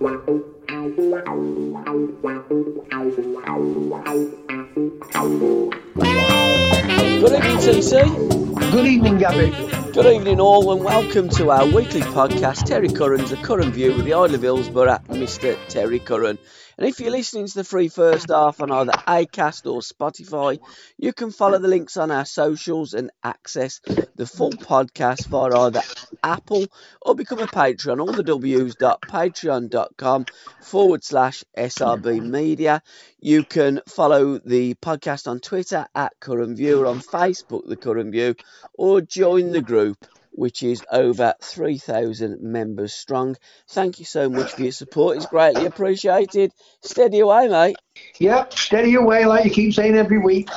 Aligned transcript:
Good 0.00 0.14
evening, 7.34 7.58
TC. 7.58 8.72
Good 8.72 8.86
evening, 8.86 9.18
Gabby. 9.18 9.50
Good 9.92 10.06
evening, 10.06 10.40
all, 10.40 10.72
and 10.72 10.82
welcome 10.82 11.28
to 11.30 11.50
our 11.50 11.66
weekly 11.66 12.00
podcast, 12.00 12.64
Terry 12.64 12.88
Curran's 12.88 13.28
The 13.28 13.36
Curran 13.36 13.72
View 13.72 13.94
with 13.94 14.06
the 14.06 14.14
Isle 14.14 14.34
of 14.34 14.40
Hillsborough, 14.40 15.00
Mr. 15.08 15.58
Terry 15.68 15.98
Curran. 15.98 16.38
And 16.80 16.88
if 16.88 16.98
you're 16.98 17.10
listening 17.10 17.46
to 17.46 17.54
the 17.56 17.62
free 17.62 17.88
first 17.88 18.30
half 18.30 18.62
on 18.62 18.72
either 18.72 18.92
Acast 18.92 19.70
or 19.70 19.82
Spotify, 19.82 20.58
you 20.96 21.12
can 21.12 21.30
follow 21.30 21.58
the 21.58 21.68
links 21.68 21.98
on 21.98 22.10
our 22.10 22.24
socials 22.24 22.94
and 22.94 23.10
access 23.22 23.82
the 24.16 24.26
full 24.26 24.52
podcast 24.52 25.26
via 25.26 25.54
either 25.66 25.82
Apple 26.24 26.64
or 27.02 27.14
become 27.14 27.40
a 27.40 27.46
patron. 27.46 28.00
All 28.00 28.10
the 28.10 28.22
W's 28.22 28.76
dot 28.76 29.02
W's.patreon.com 29.02 30.24
forward 30.62 31.04
slash 31.04 31.44
SRB 31.54 32.26
Media. 32.26 32.82
You 33.20 33.44
can 33.44 33.82
follow 33.86 34.38
the 34.38 34.72
podcast 34.76 35.28
on 35.28 35.40
Twitter 35.40 35.86
at 35.94 36.18
Curran 36.18 36.56
View 36.56 36.80
or 36.80 36.86
on 36.86 37.00
Facebook, 37.00 37.68
The 37.68 37.76
Curran 37.76 38.10
View, 38.10 38.36
or 38.72 39.02
join 39.02 39.52
the 39.52 39.60
group 39.60 40.06
which 40.40 40.62
is 40.62 40.82
over 40.90 41.34
3,000 41.42 42.40
members 42.40 42.94
strong. 42.94 43.36
Thank 43.68 43.98
you 43.98 44.06
so 44.06 44.30
much 44.30 44.52
for 44.52 44.62
your 44.62 44.72
support. 44.72 45.18
It's 45.18 45.26
greatly 45.26 45.66
appreciated. 45.66 46.50
Steady 46.80 47.20
away, 47.20 47.46
mate. 47.48 47.76
Yep, 48.20 48.54
steady 48.54 48.94
away 48.94 49.26
like 49.26 49.44
you 49.44 49.50
keep 49.50 49.74
saying 49.74 49.96
every 49.96 50.16
week. 50.18 50.48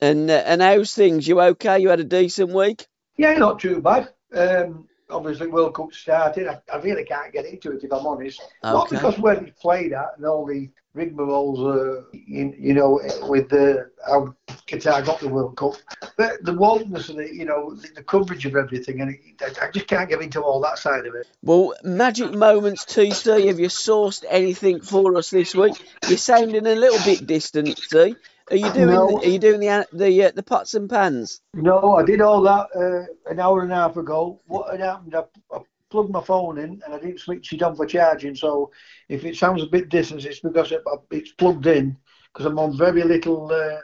And 0.00 0.30
uh, 0.30 0.44
and 0.46 0.62
how's 0.62 0.94
things? 0.94 1.26
You 1.26 1.40
okay? 1.40 1.80
You 1.80 1.88
had 1.88 1.98
a 1.98 2.04
decent 2.04 2.50
week? 2.52 2.86
Yeah, 3.16 3.36
not 3.36 3.58
too 3.58 3.80
bad. 3.82 4.10
Um, 4.32 4.86
obviously, 5.10 5.48
World 5.48 5.74
Cup 5.74 5.92
started. 5.92 6.46
I, 6.46 6.60
I 6.72 6.76
really 6.76 7.04
can't 7.04 7.32
get 7.32 7.46
into 7.46 7.72
it 7.72 7.82
if 7.82 7.92
I'm 7.92 8.06
honest. 8.06 8.40
Not 8.62 8.86
Okay. 8.86 8.94
because 8.94 9.18
where 9.18 9.34
it's 9.34 9.60
played 9.60 9.92
at 9.92 10.10
and 10.18 10.24
all 10.24 10.46
the 10.46 10.70
rigmaroles, 10.96 11.58
uh, 11.60 12.02
you, 12.12 12.54
you 12.58 12.74
know, 12.74 13.00
with 13.22 13.50
the 13.50 13.90
how 14.06 14.34
Qatar 14.66 15.04
got 15.04 15.20
the 15.20 15.28
World 15.28 15.56
Cup, 15.56 15.74
but 16.16 16.42
the 16.42 16.54
wildness 16.54 17.08
of 17.08 17.18
it, 17.18 17.34
you 17.34 17.44
know, 17.44 17.74
the, 17.74 17.88
the 17.96 18.02
coverage 18.02 18.46
of 18.46 18.56
everything, 18.56 19.00
and 19.00 19.10
it, 19.10 19.58
I, 19.62 19.70
just 19.70 19.86
can't 19.86 20.08
get 20.08 20.22
into 20.22 20.40
all 20.40 20.60
that 20.62 20.78
side 20.78 21.06
of 21.06 21.14
it. 21.14 21.26
Well, 21.42 21.74
magic 21.84 22.32
moments, 22.32 22.84
TC. 22.84 23.46
Have 23.46 23.60
you 23.60 23.68
sourced 23.68 24.24
anything 24.28 24.80
for 24.80 25.16
us 25.16 25.30
this 25.30 25.54
week? 25.54 25.74
You're 26.08 26.18
sounding 26.18 26.66
a 26.66 26.74
little 26.74 27.04
bit 27.04 27.26
distant, 27.26 27.78
see? 27.78 28.16
Are 28.50 28.56
you 28.56 28.72
doing? 28.72 28.86
No. 28.86 29.18
Are 29.18 29.24
you 29.24 29.38
doing 29.38 29.60
the 29.60 29.86
the 29.92 30.24
uh, 30.24 30.30
the 30.34 30.42
pots 30.42 30.74
and 30.74 30.88
pans? 30.88 31.40
No, 31.52 31.96
I 31.96 32.04
did 32.04 32.20
all 32.20 32.42
that 32.42 32.68
uh, 32.74 33.30
an 33.30 33.40
hour 33.40 33.62
and 33.62 33.72
a 33.72 33.74
half 33.74 33.96
ago. 33.96 34.40
What 34.46 34.70
had 34.70 34.80
happened? 34.80 35.14
I, 35.16 35.24
I 35.52 35.58
plugged 35.90 36.10
my 36.10 36.22
phone 36.22 36.58
in 36.58 36.80
and 36.84 36.94
I 36.94 36.98
didn't 36.98 37.20
switch 37.20 37.52
it 37.52 37.62
on 37.62 37.76
for 37.76 37.86
charging. 37.86 38.34
So 38.34 38.70
if 39.08 39.24
it 39.24 39.36
sounds 39.36 39.62
a 39.62 39.66
bit 39.66 39.88
distant, 39.88 40.24
it's 40.24 40.40
because 40.40 40.72
it, 40.72 40.82
it's 41.10 41.32
plugged 41.32 41.66
in 41.66 41.96
because 42.32 42.46
I'm 42.46 42.58
on 42.58 42.76
very 42.76 43.02
little 43.02 43.50
uh, 43.52 43.80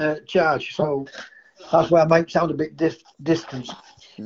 uh, 0.00 0.16
charge. 0.26 0.74
So 0.74 1.06
that's 1.72 1.90
why 1.90 2.02
I 2.02 2.06
might 2.06 2.30
sound 2.30 2.50
a 2.50 2.54
bit 2.54 2.76
dis- 2.76 3.02
distant. 3.22 3.68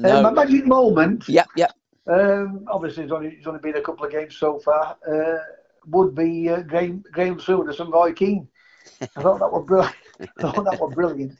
Uh, 0.04 0.20
my 0.22 0.30
magic 0.30 0.66
moment, 0.66 1.28
Yep, 1.28 1.48
yep. 1.56 1.72
um, 2.06 2.64
obviously 2.68 3.04
it's 3.04 3.12
only, 3.12 3.28
it's 3.28 3.46
only 3.46 3.60
been 3.60 3.76
a 3.76 3.82
couple 3.82 4.04
of 4.04 4.12
games 4.12 4.36
so 4.36 4.58
far, 4.58 4.96
uh, 5.08 5.38
would 5.86 6.14
be 6.14 6.48
uh, 6.48 6.60
Graham, 6.62 7.04
Graham 7.12 7.38
Souness 7.38 7.80
and 7.80 7.92
Roy 7.92 8.12
Keane. 8.12 8.48
I 9.16 9.22
thought 9.22 9.38
that 9.40 9.52
was 9.52 9.64
brilliant. 9.66 9.96
I 10.42 10.50
thought 10.50 10.64
that 10.64 10.78
was 10.78 10.92
brilliant. 10.94 11.32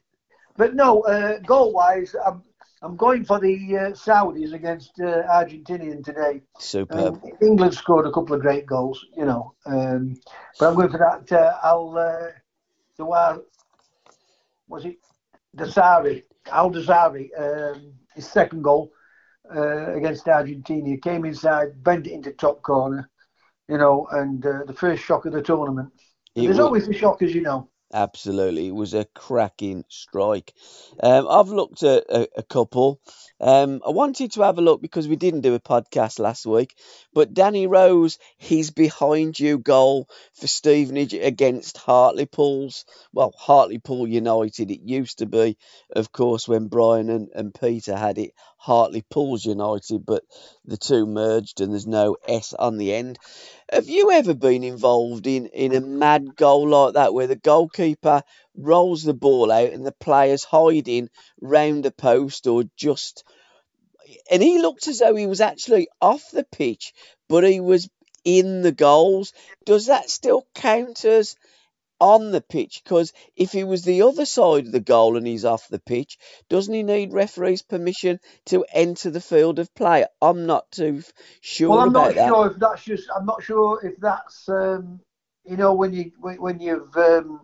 But 0.56 0.74
no, 0.74 1.02
uh, 1.02 1.38
goal 1.40 1.72
wise, 1.72 2.14
I'm, 2.24 2.42
I'm 2.82 2.96
going 2.96 3.24
for 3.24 3.38
the 3.38 3.54
uh, 3.76 3.90
Saudis 3.92 4.52
against 4.52 5.00
uh, 5.00 5.22
Argentinian 5.30 6.04
today. 6.04 6.42
Superb. 6.58 7.14
Um, 7.22 7.32
England 7.40 7.74
scored 7.74 8.06
a 8.06 8.12
couple 8.12 8.34
of 8.34 8.40
great 8.40 8.66
goals, 8.66 9.06
you 9.16 9.24
know. 9.24 9.54
Um, 9.66 10.16
but 10.58 10.68
I'm 10.68 10.74
going 10.74 10.90
for 10.90 10.98
that. 10.98 11.30
Uh, 11.32 11.56
I'll 11.62 11.96
uh, 11.96 12.32
the 12.96 13.04
was 14.68 14.84
it 14.84 14.96
Dawsari, 15.56 16.24
Al 16.50 16.70
Dawsari, 16.70 17.28
um, 17.38 17.92
his 18.14 18.26
second 18.26 18.62
goal 18.62 18.90
uh, 19.54 19.94
against 19.94 20.26
Argentina 20.26 20.96
came 20.96 21.24
inside, 21.24 21.82
bent 21.82 22.06
it 22.06 22.12
into 22.12 22.32
top 22.32 22.62
corner, 22.62 23.08
you 23.68 23.78
know, 23.78 24.06
and 24.12 24.44
uh, 24.44 24.64
the 24.66 24.72
first 24.72 25.04
shock 25.04 25.26
of 25.26 25.32
the 25.32 25.42
tournament. 25.42 25.90
There's 26.34 26.58
wa- 26.58 26.64
always 26.64 26.88
a 26.88 26.92
shock, 26.92 27.22
as 27.22 27.34
you 27.34 27.42
know. 27.42 27.68
Absolutely, 27.94 28.68
it 28.68 28.74
was 28.74 28.94
a 28.94 29.04
cracking 29.04 29.84
strike. 29.88 30.54
Um, 31.02 31.28
I've 31.28 31.48
looked 31.48 31.82
at 31.82 32.04
a, 32.08 32.26
a 32.38 32.42
couple. 32.42 33.00
Um, 33.38 33.82
I 33.86 33.90
wanted 33.90 34.32
to 34.32 34.42
have 34.42 34.56
a 34.56 34.62
look 34.62 34.80
because 34.80 35.08
we 35.08 35.16
didn't 35.16 35.42
do 35.42 35.54
a 35.54 35.60
podcast 35.60 36.18
last 36.18 36.46
week, 36.46 36.74
but 37.12 37.34
Danny 37.34 37.66
Rose, 37.66 38.18
he's 38.38 38.70
behind 38.70 39.38
you 39.38 39.58
goal 39.58 40.08
for 40.32 40.46
Stevenage 40.46 41.12
against 41.12 41.76
Hartlepool's, 41.76 42.86
well, 43.12 43.34
Hartlepool 43.36 44.06
United, 44.08 44.70
it 44.70 44.80
used 44.82 45.18
to 45.18 45.26
be, 45.26 45.58
of 45.94 46.12
course, 46.12 46.48
when 46.48 46.68
Brian 46.68 47.10
and, 47.10 47.28
and 47.34 47.54
Peter 47.54 47.94
had 47.94 48.16
it, 48.16 48.32
Hartlepool's 48.62 49.44
United, 49.44 50.06
but 50.06 50.22
the 50.64 50.76
two 50.76 51.04
merged 51.04 51.60
and 51.60 51.72
there's 51.72 51.86
no 51.86 52.16
S 52.28 52.54
on 52.54 52.76
the 52.76 52.94
end. 52.94 53.18
Have 53.72 53.88
you 53.88 54.12
ever 54.12 54.34
been 54.34 54.62
involved 54.62 55.26
in, 55.26 55.46
in 55.46 55.74
a 55.74 55.80
mad 55.80 56.36
goal 56.36 56.68
like 56.68 56.94
that 56.94 57.12
where 57.12 57.26
the 57.26 57.34
goalkeeper 57.34 58.22
rolls 58.56 59.02
the 59.02 59.14
ball 59.14 59.50
out 59.50 59.72
and 59.72 59.84
the 59.84 59.90
player's 59.90 60.44
hiding 60.44 61.10
round 61.40 61.84
the 61.84 61.90
post 61.90 62.46
or 62.46 62.62
just. 62.76 63.24
And 64.30 64.40
he 64.40 64.60
looked 64.60 64.86
as 64.86 65.00
though 65.00 65.16
he 65.16 65.26
was 65.26 65.40
actually 65.40 65.88
off 66.00 66.30
the 66.30 66.44
pitch, 66.44 66.92
but 67.28 67.42
he 67.42 67.58
was 67.58 67.88
in 68.24 68.62
the 68.62 68.70
goals. 68.70 69.32
Does 69.64 69.86
that 69.86 70.08
still 70.08 70.46
count 70.54 71.04
as 71.04 71.34
on 72.02 72.32
the 72.32 72.40
pitch? 72.40 72.80
Because 72.82 73.12
if 73.36 73.52
he 73.52 73.62
was 73.62 73.84
the 73.84 74.02
other 74.02 74.24
side 74.26 74.66
of 74.66 74.72
the 74.72 74.80
goal 74.80 75.16
and 75.16 75.24
he's 75.26 75.44
off 75.44 75.68
the 75.68 75.78
pitch, 75.78 76.18
doesn't 76.48 76.74
he 76.74 76.82
need 76.82 77.12
referee's 77.12 77.62
permission 77.62 78.18
to 78.46 78.64
enter 78.72 79.10
the 79.10 79.20
field 79.20 79.60
of 79.60 79.72
play? 79.74 80.04
I'm 80.20 80.46
not 80.46 80.70
too 80.72 81.02
sure 81.40 81.70
Well, 81.70 81.78
I'm 81.80 81.88
about 81.90 82.08
not 82.08 82.14
that. 82.16 82.28
sure 82.28 82.50
if 82.50 82.56
that's 82.58 82.84
just. 82.84 83.08
I'm 83.14 83.24
not 83.24 83.42
sure 83.42 83.80
if 83.86 83.96
that's. 83.98 84.48
Um, 84.48 85.00
you 85.44 85.56
know, 85.56 85.74
when 85.74 85.92
you 85.92 86.10
when, 86.18 86.40
when 86.42 86.58
you've 86.60 86.96
um, 86.96 87.40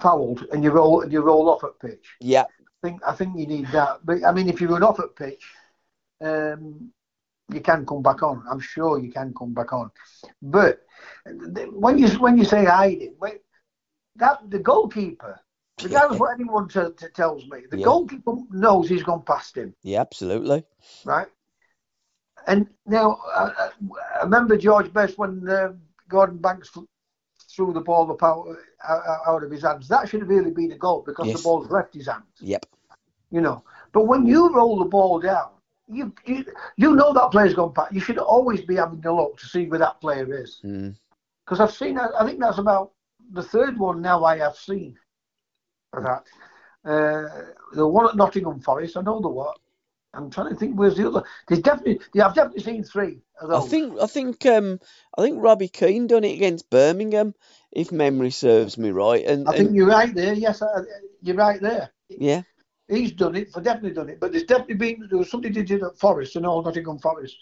fouled 0.00 0.46
and 0.52 0.64
you 0.64 0.70
roll 0.70 1.02
and 1.02 1.12
you 1.12 1.20
roll 1.20 1.50
off 1.50 1.64
at 1.64 1.78
pitch. 1.80 2.06
Yeah, 2.20 2.44
I 2.44 2.86
think 2.88 3.02
I 3.06 3.12
think 3.14 3.38
you 3.38 3.46
need 3.46 3.66
that. 3.68 3.98
But 4.04 4.24
I 4.24 4.32
mean, 4.32 4.48
if 4.48 4.60
you 4.60 4.68
run 4.68 4.82
off 4.82 5.00
at 5.00 5.16
pitch, 5.16 5.44
um, 6.22 6.92
you 7.52 7.60
can 7.60 7.86
come 7.86 8.02
back 8.02 8.22
on. 8.22 8.42
I'm 8.50 8.60
sure 8.60 8.98
you 8.98 9.10
can 9.10 9.32
come 9.34 9.54
back 9.54 9.72
on. 9.72 9.90
But 10.42 10.80
when 11.72 11.98
you 11.98 12.08
when 12.18 12.36
you 12.36 12.44
say 12.44 12.64
hiding, 12.64 13.14
wait, 13.20 13.40
that 14.16 14.38
the 14.50 14.58
goalkeeper, 14.58 15.40
regardless 15.82 16.20
what 16.20 16.34
anyone 16.34 16.68
t- 16.68 16.80
t- 16.96 17.06
tells 17.14 17.44
me, 17.48 17.62
the 17.70 17.78
Yeah. 17.78 17.84
goalkeeper 17.84 18.34
knows 18.50 18.88
he's 18.88 19.02
gone 19.02 19.22
past 19.22 19.56
him, 19.56 19.74
yeah, 19.82 20.00
absolutely. 20.00 20.64
right? 21.04 21.28
And 22.46 22.68
now 22.86 23.18
I, 23.34 23.52
I- 23.58 24.22
remember 24.24 24.56
George 24.56 24.92
Best 24.92 25.18
when 25.18 25.48
uh, 25.48 25.72
Gordon 26.08 26.38
Banks 26.38 26.70
threw 27.50 27.72
the 27.72 27.80
ball 27.80 28.10
up 28.10 28.22
out, 28.22 28.46
out, 28.86 29.02
out 29.26 29.42
of 29.42 29.50
his 29.50 29.62
hands. 29.62 29.88
That 29.88 30.08
should 30.08 30.20
have 30.20 30.28
really 30.28 30.50
been 30.50 30.72
a 30.72 30.78
goal 30.78 31.02
because 31.06 31.26
Yes. 31.26 31.38
the 31.38 31.42
ball's 31.42 31.70
left 31.70 31.94
his 31.94 32.06
hands 32.06 32.24
Yep. 32.40 32.66
you 33.30 33.40
know. 33.40 33.64
But 33.92 34.06
when 34.06 34.26
you 34.26 34.52
roll 34.54 34.78
the 34.78 34.84
ball 34.84 35.18
down, 35.18 35.50
you 35.90 36.12
you, 36.26 36.44
you 36.76 36.94
know 36.94 37.12
that 37.12 37.30
player's 37.30 37.54
gone 37.54 37.72
past. 37.72 37.92
You 37.92 38.00
should 38.00 38.18
always 38.18 38.62
be 38.62 38.76
having 38.76 39.04
a 39.04 39.14
look 39.14 39.38
to 39.38 39.46
see 39.46 39.66
where 39.66 39.78
that 39.78 40.00
player 40.00 40.42
is. 40.42 40.60
Mm. 40.64 40.96
Because 41.44 41.60
I've 41.60 41.72
seen, 41.72 41.98
I 41.98 42.26
think 42.26 42.40
that's 42.40 42.58
about 42.58 42.92
the 43.32 43.42
third 43.42 43.78
one 43.78 44.02
now 44.02 44.24
I 44.24 44.38
have 44.38 44.56
seen 44.56 44.98
that. 45.94 46.24
Uh, 46.84 47.28
the 47.72 47.86
one 47.86 48.08
at 48.08 48.16
Nottingham 48.16 48.60
Forest, 48.60 48.96
I 48.96 49.02
know 49.02 49.20
the 49.20 49.28
one. 49.28 49.54
I'm 50.14 50.30
trying 50.30 50.50
to 50.50 50.56
think 50.56 50.74
where's 50.78 50.96
the 50.96 51.08
other. 51.08 51.22
There's 51.46 51.60
definitely, 51.60 52.00
yeah, 52.14 52.26
I've 52.26 52.34
definitely 52.34 52.62
seen 52.62 52.84
three 52.84 53.20
I 53.50 53.60
think 53.60 54.00
I 54.00 54.06
think 54.06 54.44
um 54.46 54.80
I 55.16 55.22
think 55.22 55.42
Robbie 55.42 55.68
Keane 55.68 56.06
done 56.06 56.24
it 56.24 56.34
against 56.34 56.70
Birmingham, 56.70 57.34
if 57.72 57.92
memory 57.92 58.30
serves 58.30 58.76
me 58.78 58.90
right. 58.90 59.24
And, 59.24 59.48
I 59.48 59.52
think 59.52 59.68
and 59.68 59.76
you're 59.76 59.86
right 59.86 60.14
there. 60.14 60.34
Yes, 60.34 60.62
I, 60.62 60.66
you're 61.22 61.36
right 61.36 61.60
there. 61.60 61.90
yeah, 62.08 62.42
He's 62.88 63.12
done 63.12 63.36
it, 63.36 63.52
for 63.52 63.60
definitely 63.60 63.92
done 63.92 64.08
it. 64.08 64.18
But 64.18 64.32
there's 64.32 64.44
definitely 64.44 64.76
been 64.76 65.06
there 65.10 65.18
was 65.18 65.30
something 65.30 65.52
he 65.52 65.62
did 65.62 65.82
at 65.82 65.98
Forest 65.98 66.36
and 66.36 66.46
all 66.46 66.62
Nottingham 66.62 66.98
Forest. 66.98 67.36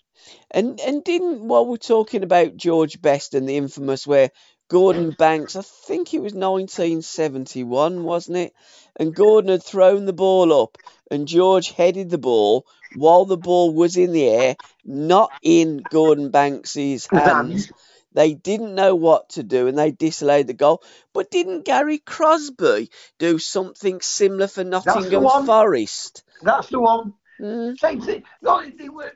And 0.51 0.81
and 0.81 1.05
didn't 1.05 1.47
while 1.47 1.67
we're 1.67 1.77
talking 1.77 2.25
about 2.25 2.57
George 2.57 3.01
Best 3.01 3.35
and 3.35 3.49
the 3.49 3.57
infamous 3.57 4.07
where 4.07 4.31
Gordon 4.69 5.13
Banks, 5.13 5.55
I 5.55 5.63
think 5.63 6.13
it 6.13 6.19
was 6.19 6.33
1971, 6.33 8.03
wasn't 8.03 8.39
it? 8.39 8.55
And 8.97 9.15
Gordon 9.15 9.51
had 9.51 9.63
thrown 9.63 10.07
the 10.07 10.13
ball 10.13 10.53
up, 10.53 10.79
and 11.09 11.29
George 11.29 11.71
headed 11.71 12.11
the 12.11 12.19
ball 12.19 12.67
while 12.97 13.25
the 13.25 13.37
ball 13.37 13.73
was 13.73 13.97
in 13.97 14.13
the 14.13 14.29
air, 14.29 14.57
not 14.85 15.31
in 15.43 15.85
Gordon 15.89 16.31
Banks's 16.31 17.07
hands. 17.07 17.71
They 18.17 18.33
didn't 18.33 18.75
know 18.75 18.95
what 18.95 19.29
to 19.31 19.43
do 19.43 19.69
and 19.69 19.77
they 19.77 19.91
disallowed 19.91 20.47
the 20.47 20.55
goal. 20.55 20.83
But 21.13 21.31
didn't 21.31 21.67
Gary 21.67 21.99
Crosby 21.99 22.91
do 23.19 23.39
something 23.39 24.01
similar 24.01 24.49
for 24.49 24.65
Nottingham. 24.65 25.45
Forest? 25.45 26.25
That's 26.41 26.69
the 26.69 26.81
one. 26.81 27.13
Mm. 27.39 27.79
Same 27.79 28.01
thing. 28.01 28.23
No, 28.41 28.65
they 28.71 28.89
were, 28.89 29.13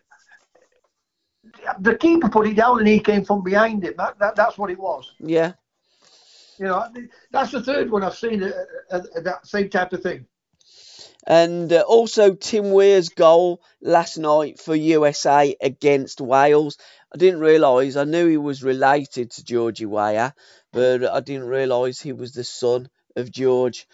the 1.81 1.95
keeper 1.95 2.29
put 2.29 2.47
it 2.47 2.57
down 2.57 2.79
and 2.79 2.89
he 2.89 3.01
came 3.01 3.25
from 3.25 3.43
behind 3.43 3.83
him. 3.83 3.95
That, 3.97 4.19
that, 4.19 4.37
that's 4.37 4.59
what 4.59 4.71
it 4.71 4.79
was. 4.79 5.11
Yeah. 5.19 5.55
You 6.59 6.67
know, 6.67 6.87
that's 7.31 7.53
the 7.53 7.63
third 7.63 7.91
one 7.91 8.05
I've 8.05 8.15
seen 8.15 8.43
uh, 8.43 8.53
uh, 8.91 9.01
that 9.23 9.47
same 9.47 9.71
type 9.71 9.95
of 9.95 10.03
thing. 10.03 10.27
And 11.27 11.73
uh, 11.73 11.85
also 11.87 12.35
Tim 12.35 12.73
Weah's 12.73 13.11
goal 13.11 13.63
last 13.81 14.19
night 14.19 14.59
for 14.59 14.75
USA 14.75 15.57
against 15.61 16.21
Wales. 16.21 16.77
I 17.13 17.19
didn't 17.19 17.41
realise, 17.41 17.97
I 17.97 18.05
knew 18.05 18.29
he 18.29 18.37
was 18.37 18.63
related 18.63 19.33
to 19.33 19.45
Georgie 19.45 19.87
Weah, 19.87 20.33
but 20.73 21.05
I 21.05 21.21
didn't 21.21 21.49
realise 21.49 22.01
he 22.01 22.13
was 22.13 22.33
the 22.33 22.45
son 22.45 22.89
of 23.17 23.33
George. 23.33 23.89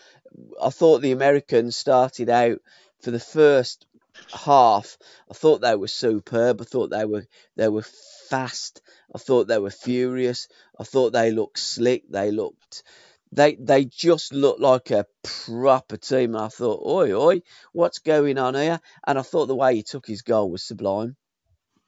I 0.62 0.68
thought 0.70 1.00
the 1.00 1.12
Americans 1.12 1.76
started 1.76 2.28
out 2.28 2.60
for 3.00 3.10
the 3.10 3.20
first 3.20 3.86
half. 4.32 4.98
I 5.30 5.34
thought 5.34 5.62
they 5.62 5.76
were 5.76 5.88
superb. 5.88 6.60
I 6.60 6.64
thought 6.64 6.90
they 6.90 7.06
were 7.06 7.26
they 7.56 7.68
were 7.68 7.86
fast. 8.28 8.82
I 9.14 9.18
thought 9.18 9.48
they 9.48 9.58
were 9.58 9.70
furious. 9.70 10.48
I 10.78 10.84
thought 10.84 11.12
they 11.12 11.30
looked 11.30 11.58
slick. 11.58 12.04
They 12.10 12.30
looked 12.30 12.82
they 13.32 13.54
they 13.54 13.84
just 13.84 14.32
looked 14.32 14.60
like 14.60 14.90
a 14.90 15.06
proper 15.22 15.96
team. 15.96 16.34
And 16.34 16.44
I 16.44 16.48
thought, 16.48 16.82
oi 16.86 17.12
oi, 17.12 17.42
what's 17.72 17.98
going 18.00 18.38
on 18.38 18.54
here? 18.54 18.80
And 19.06 19.18
I 19.18 19.22
thought 19.22 19.46
the 19.46 19.56
way 19.56 19.76
he 19.76 19.82
took 19.82 20.06
his 20.06 20.22
goal 20.22 20.50
was 20.50 20.62
sublime. 20.62 21.16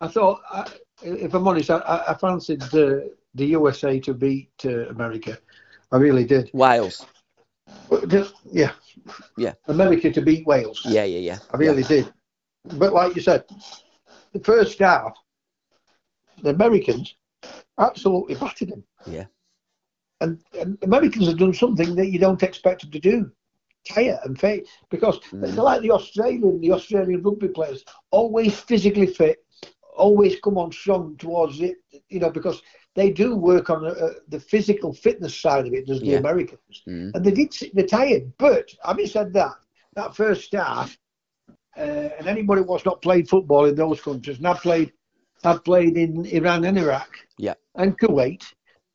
I 0.01 0.09
thought, 0.09 0.41
I, 0.49 0.71
if 1.03 1.35
I'm 1.35 1.47
honest, 1.47 1.71
I, 1.71 2.05
I 2.09 2.15
fancied 2.15 2.63
the 2.63 3.15
the 3.35 3.47
USA 3.47 4.01
to 4.01 4.15
beat 4.15 4.51
uh, 4.65 4.89
America. 4.89 5.39
I 5.93 5.97
really 5.97 6.25
did. 6.25 6.51
Wales. 6.53 7.07
Yeah. 8.51 8.73
Yeah. 9.37 9.53
America 9.69 10.11
to 10.11 10.21
beat 10.21 10.47
Wales. 10.47 10.83
Yeah, 10.85 11.05
yeah, 11.05 11.19
yeah. 11.19 11.39
I 11.53 11.57
really 11.57 11.83
yeah. 11.83 11.89
did. 11.89 12.13
But 12.65 12.93
like 12.93 13.15
you 13.15 13.23
said, 13.23 13.45
the 14.33 14.41
first 14.41 14.79
half, 14.79 15.17
the 16.43 16.51
Americans 16.51 17.17
absolutely 17.79 18.35
battered 18.35 18.71
them. 18.71 18.85
Yeah. 19.07 19.27
And, 20.21 20.41
and 20.59 20.77
Americans 20.83 21.29
have 21.29 21.39
done 21.39 21.55
something 21.55 21.95
that 21.95 22.09
you 22.09 22.19
don't 22.19 22.43
expect 22.43 22.83
them 22.83 22.91
to 22.91 22.99
do. 22.99 23.31
Tire 23.89 24.19
and 24.25 24.39
fit 24.39 24.69
because 24.91 25.19
mm. 25.31 25.41
they're 25.41 25.63
like 25.63 25.81
the 25.81 25.93
Australian, 25.93 26.61
the 26.61 26.73
Australian 26.73 27.23
rugby 27.23 27.49
players, 27.49 27.85
always 28.11 28.59
physically 28.59 29.07
fit, 29.07 29.39
always 29.99 30.41
come 30.41 30.57
on 30.59 30.73
strong 30.73 31.17
towards 31.17 31.61
it, 31.61 31.77
you 32.09 32.21
know, 32.21 32.31
because 32.31 32.63
they 32.95 33.11
do 33.11 33.37
work 33.37 33.71
on 33.71 33.87
uh, 33.87 34.15
the 34.29 34.41
physical 34.41 34.93
fitness 34.93 35.39
side 35.39 35.67
of 35.67 35.73
it, 35.73 35.87
does 35.87 36.01
yeah. 36.03 36.13
the 36.13 36.19
Americans. 36.19 36.83
Mm. 36.89 37.15
And 37.15 37.25
they 37.25 37.31
did, 37.31 37.55
they're 37.75 37.87
tired. 37.87 38.33
But 38.39 38.71
having 38.85 39.07
said 39.07 39.33
that, 39.35 39.55
that 39.95 40.17
first 40.17 40.53
half, 40.53 40.97
uh, 41.77 42.09
and 42.19 42.27
anybody 42.27 42.63
who's 42.63 42.85
not 42.85 43.03
played 43.03 43.29
football 43.29 43.67
in 43.67 43.75
those 43.75 44.01
countries, 44.01 44.39
and 44.39 44.47
I've 44.47 44.63
played, 44.63 44.93
I've 45.45 45.63
played 45.63 45.97
in 45.97 46.27
Iran 46.27 46.65
and 46.65 46.79
Iraq, 46.79 47.11
yeah, 47.37 47.55
and 47.77 47.97
Kuwait 47.97 48.43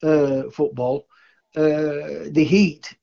uh, 0.02 0.50
football. 0.50 1.08
Uh, 1.56 2.28
the 2.32 2.44
heat 2.44 2.98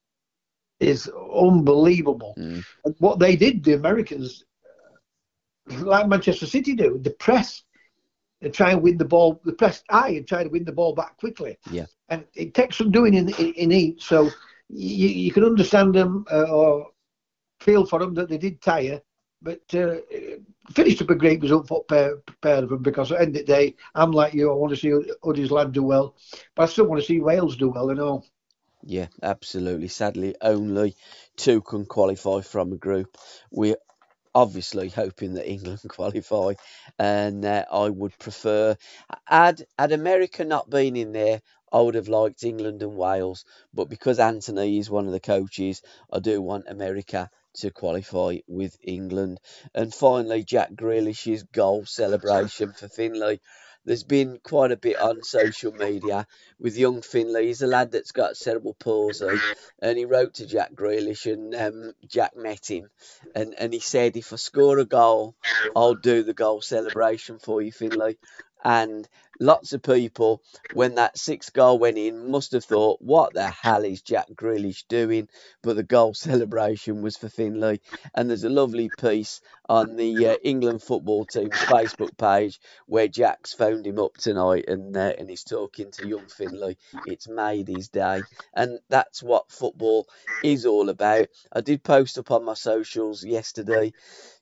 is 0.80 1.10
unbelievable. 1.34 2.34
Mm. 2.38 2.64
And 2.84 2.94
what 2.98 3.18
they 3.18 3.36
did, 3.36 3.64
the 3.64 3.74
Americans, 3.74 4.44
like 5.66 6.08
Manchester 6.08 6.46
City 6.46 6.74
do, 6.74 6.98
the 7.02 7.12
press 7.12 7.62
and 8.42 8.54
try 8.54 8.70
and 8.70 8.82
win 8.82 8.98
the 8.98 9.04
ball, 9.04 9.40
the 9.44 9.52
press 9.52 9.82
high 9.90 10.10
and 10.10 10.26
try 10.26 10.42
to 10.42 10.50
win 10.50 10.64
the 10.64 10.72
ball 10.72 10.94
back 10.94 11.16
quickly. 11.18 11.58
Yeah. 11.70 11.86
And 12.08 12.24
it 12.34 12.54
takes 12.54 12.78
some 12.78 12.90
doing 12.90 13.14
in 13.14 13.28
in, 13.34 13.52
in 13.54 13.70
heat, 13.70 14.02
so 14.02 14.30
you, 14.68 15.08
you 15.08 15.32
can 15.32 15.44
understand 15.44 15.94
them 15.94 16.24
uh, 16.30 16.42
or 16.42 16.90
feel 17.60 17.84
for 17.84 17.98
them 17.98 18.14
that 18.14 18.28
they 18.28 18.38
did 18.38 18.62
tire, 18.62 19.00
but 19.42 19.60
uh, 19.74 19.96
finished 20.72 21.02
up 21.02 21.10
a 21.10 21.14
great 21.14 21.42
result 21.42 21.68
for 21.68 21.84
pair, 21.84 22.18
pair 22.40 22.62
of 22.62 22.70
them 22.70 22.82
because 22.82 23.12
at 23.12 23.18
the 23.18 23.22
end 23.22 23.36
of 23.36 23.46
the 23.46 23.52
day, 23.52 23.76
I'm 23.94 24.12
like 24.12 24.34
you, 24.34 24.50
I 24.50 24.54
want 24.54 24.70
to 24.74 24.76
see 24.76 24.88
Uddy's 25.24 25.50
lad 25.50 25.72
do 25.72 25.82
well, 25.82 26.16
but 26.54 26.64
I 26.64 26.66
still 26.66 26.86
want 26.86 27.00
to 27.00 27.06
see 27.06 27.20
Wales 27.20 27.56
do 27.56 27.68
well 27.68 27.90
and 27.90 28.00
all. 28.00 28.26
Yeah, 28.82 29.08
absolutely. 29.22 29.88
Sadly, 29.88 30.34
only 30.40 30.96
two 31.36 31.60
can 31.60 31.84
qualify 31.84 32.40
from 32.40 32.72
a 32.72 32.76
group. 32.76 33.18
We're 33.50 33.76
obviously 34.34 34.88
hoping 34.88 35.34
that 35.34 35.48
England 35.50 35.80
qualify, 35.88 36.54
and 36.98 37.44
uh, 37.44 37.64
I 37.70 37.88
would 37.90 38.18
prefer 38.18 38.76
had 39.26 39.64
had 39.78 39.92
America 39.92 40.44
not 40.44 40.70
been 40.70 40.96
in 40.96 41.12
there. 41.12 41.40
I 41.72 41.80
would 41.80 41.94
have 41.94 42.08
liked 42.08 42.42
England 42.44 42.82
and 42.82 42.96
Wales, 42.96 43.44
but 43.72 43.88
because 43.88 44.18
Anthony 44.18 44.78
is 44.78 44.90
one 44.90 45.06
of 45.06 45.12
the 45.12 45.20
coaches, 45.20 45.82
I 46.12 46.18
do 46.18 46.42
want 46.42 46.68
America 46.68 47.30
to 47.54 47.70
qualify 47.70 48.38
with 48.48 48.76
England. 48.82 49.40
And 49.74 49.94
finally, 49.94 50.44
Jack 50.44 50.74
Grealish's 50.74 51.44
goal 51.44 51.84
celebration 51.86 52.72
for 52.72 52.88
Finlay 52.88 53.40
there's 53.84 54.04
been 54.04 54.38
quite 54.42 54.72
a 54.72 54.76
bit 54.76 55.00
on 55.00 55.22
social 55.22 55.72
media 55.72 56.26
with 56.58 56.76
young 56.76 57.02
Finlay. 57.02 57.46
He's 57.46 57.62
a 57.62 57.66
lad 57.66 57.92
that's 57.92 58.12
got 58.12 58.36
cerebral 58.36 58.74
palsy, 58.74 59.38
and 59.80 59.98
he 59.98 60.04
wrote 60.04 60.34
to 60.34 60.46
Jack 60.46 60.74
Grealish, 60.74 61.30
and 61.30 61.54
um, 61.54 61.94
Jack 62.06 62.36
met 62.36 62.70
him, 62.70 62.90
and, 63.34 63.54
and 63.58 63.72
he 63.72 63.80
said, 63.80 64.16
"If 64.16 64.32
I 64.32 64.36
score 64.36 64.78
a 64.78 64.84
goal, 64.84 65.34
I'll 65.74 65.94
do 65.94 66.22
the 66.22 66.34
goal 66.34 66.60
celebration 66.60 67.38
for 67.38 67.62
you, 67.62 67.72
Finlay." 67.72 68.16
And 68.64 69.08
lots 69.40 69.72
of 69.72 69.82
people, 69.82 70.42
when 70.74 70.96
that 70.96 71.18
sixth 71.18 71.52
goal 71.52 71.78
went 71.78 71.98
in, 71.98 72.30
must 72.30 72.52
have 72.52 72.64
thought, 72.64 73.00
what 73.00 73.32
the 73.32 73.48
hell 73.48 73.84
is 73.84 74.02
Jack 74.02 74.28
Grealish 74.34 74.84
doing? 74.88 75.28
But 75.62 75.76
the 75.76 75.82
goal 75.82 76.14
celebration 76.14 77.02
was 77.02 77.16
for 77.16 77.28
Finlay. 77.28 77.80
And 78.14 78.28
there's 78.28 78.44
a 78.44 78.50
lovely 78.50 78.88
piece 78.90 79.40
on 79.68 79.96
the 79.96 80.28
uh, 80.28 80.36
England 80.42 80.82
football 80.82 81.24
team's 81.24 81.64
Facebook 81.64 82.16
page 82.18 82.60
where 82.86 83.08
Jack's 83.08 83.54
phoned 83.54 83.86
him 83.86 83.98
up 83.98 84.16
tonight 84.16 84.64
and, 84.68 84.96
uh, 84.96 85.12
and 85.18 85.30
he's 85.30 85.44
talking 85.44 85.90
to 85.92 86.06
young 86.06 86.26
Finlay. 86.28 86.76
It's 87.04 87.28
made 87.28 87.68
his 87.68 87.88
day. 87.88 88.22
And 88.54 88.78
that's 88.88 89.22
what 89.22 89.50
football 89.50 90.06
is 90.42 90.66
all 90.66 90.88
about. 90.88 91.28
I 91.52 91.60
did 91.60 91.82
post 91.82 92.18
up 92.18 92.30
on 92.30 92.44
my 92.44 92.54
socials 92.54 93.24
yesterday. 93.24 93.92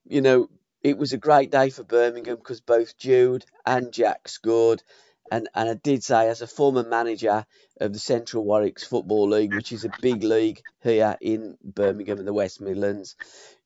You 0.05 0.23
know, 0.23 0.49
it 0.83 0.97
was 0.97 1.13
a 1.13 1.19
great 1.19 1.51
day 1.51 1.71
for 1.71 1.83
Birmingham 1.83 2.37
because 2.37 2.61
both 2.61 2.97
Jude 2.97 3.45
and 3.67 3.93
Jack 3.93 4.29
scored. 4.29 4.83
And, 5.31 5.49
and 5.55 5.69
I 5.69 5.75
did 5.75 6.03
say, 6.03 6.29
as 6.29 6.41
a 6.41 6.47
former 6.47 6.85
manager 6.85 7.45
of 7.81 7.93
the 7.93 7.99
Central 7.99 8.45
Warwick's 8.45 8.85
Football 8.85 9.29
League, 9.29 9.53
which 9.53 9.73
is 9.73 9.85
a 9.85 9.93
big 10.01 10.23
league 10.23 10.63
here 10.83 11.17
in 11.21 11.59
Birmingham 11.63 12.19
and 12.19 12.27
the 12.27 12.33
West 12.33 12.61
Midlands, 12.61 13.17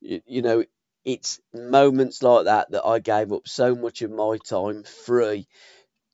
you, 0.01 0.23
you 0.27 0.43
know, 0.43 0.65
it's 1.05 1.41
moments 1.53 2.23
like 2.23 2.47
that 2.47 2.71
that 2.71 2.85
I 2.85 2.99
gave 2.99 3.33
up 3.33 3.47
so 3.47 3.75
much 3.75 4.03
of 4.03 4.11
my 4.11 4.39
time 4.39 4.83
free 4.85 5.47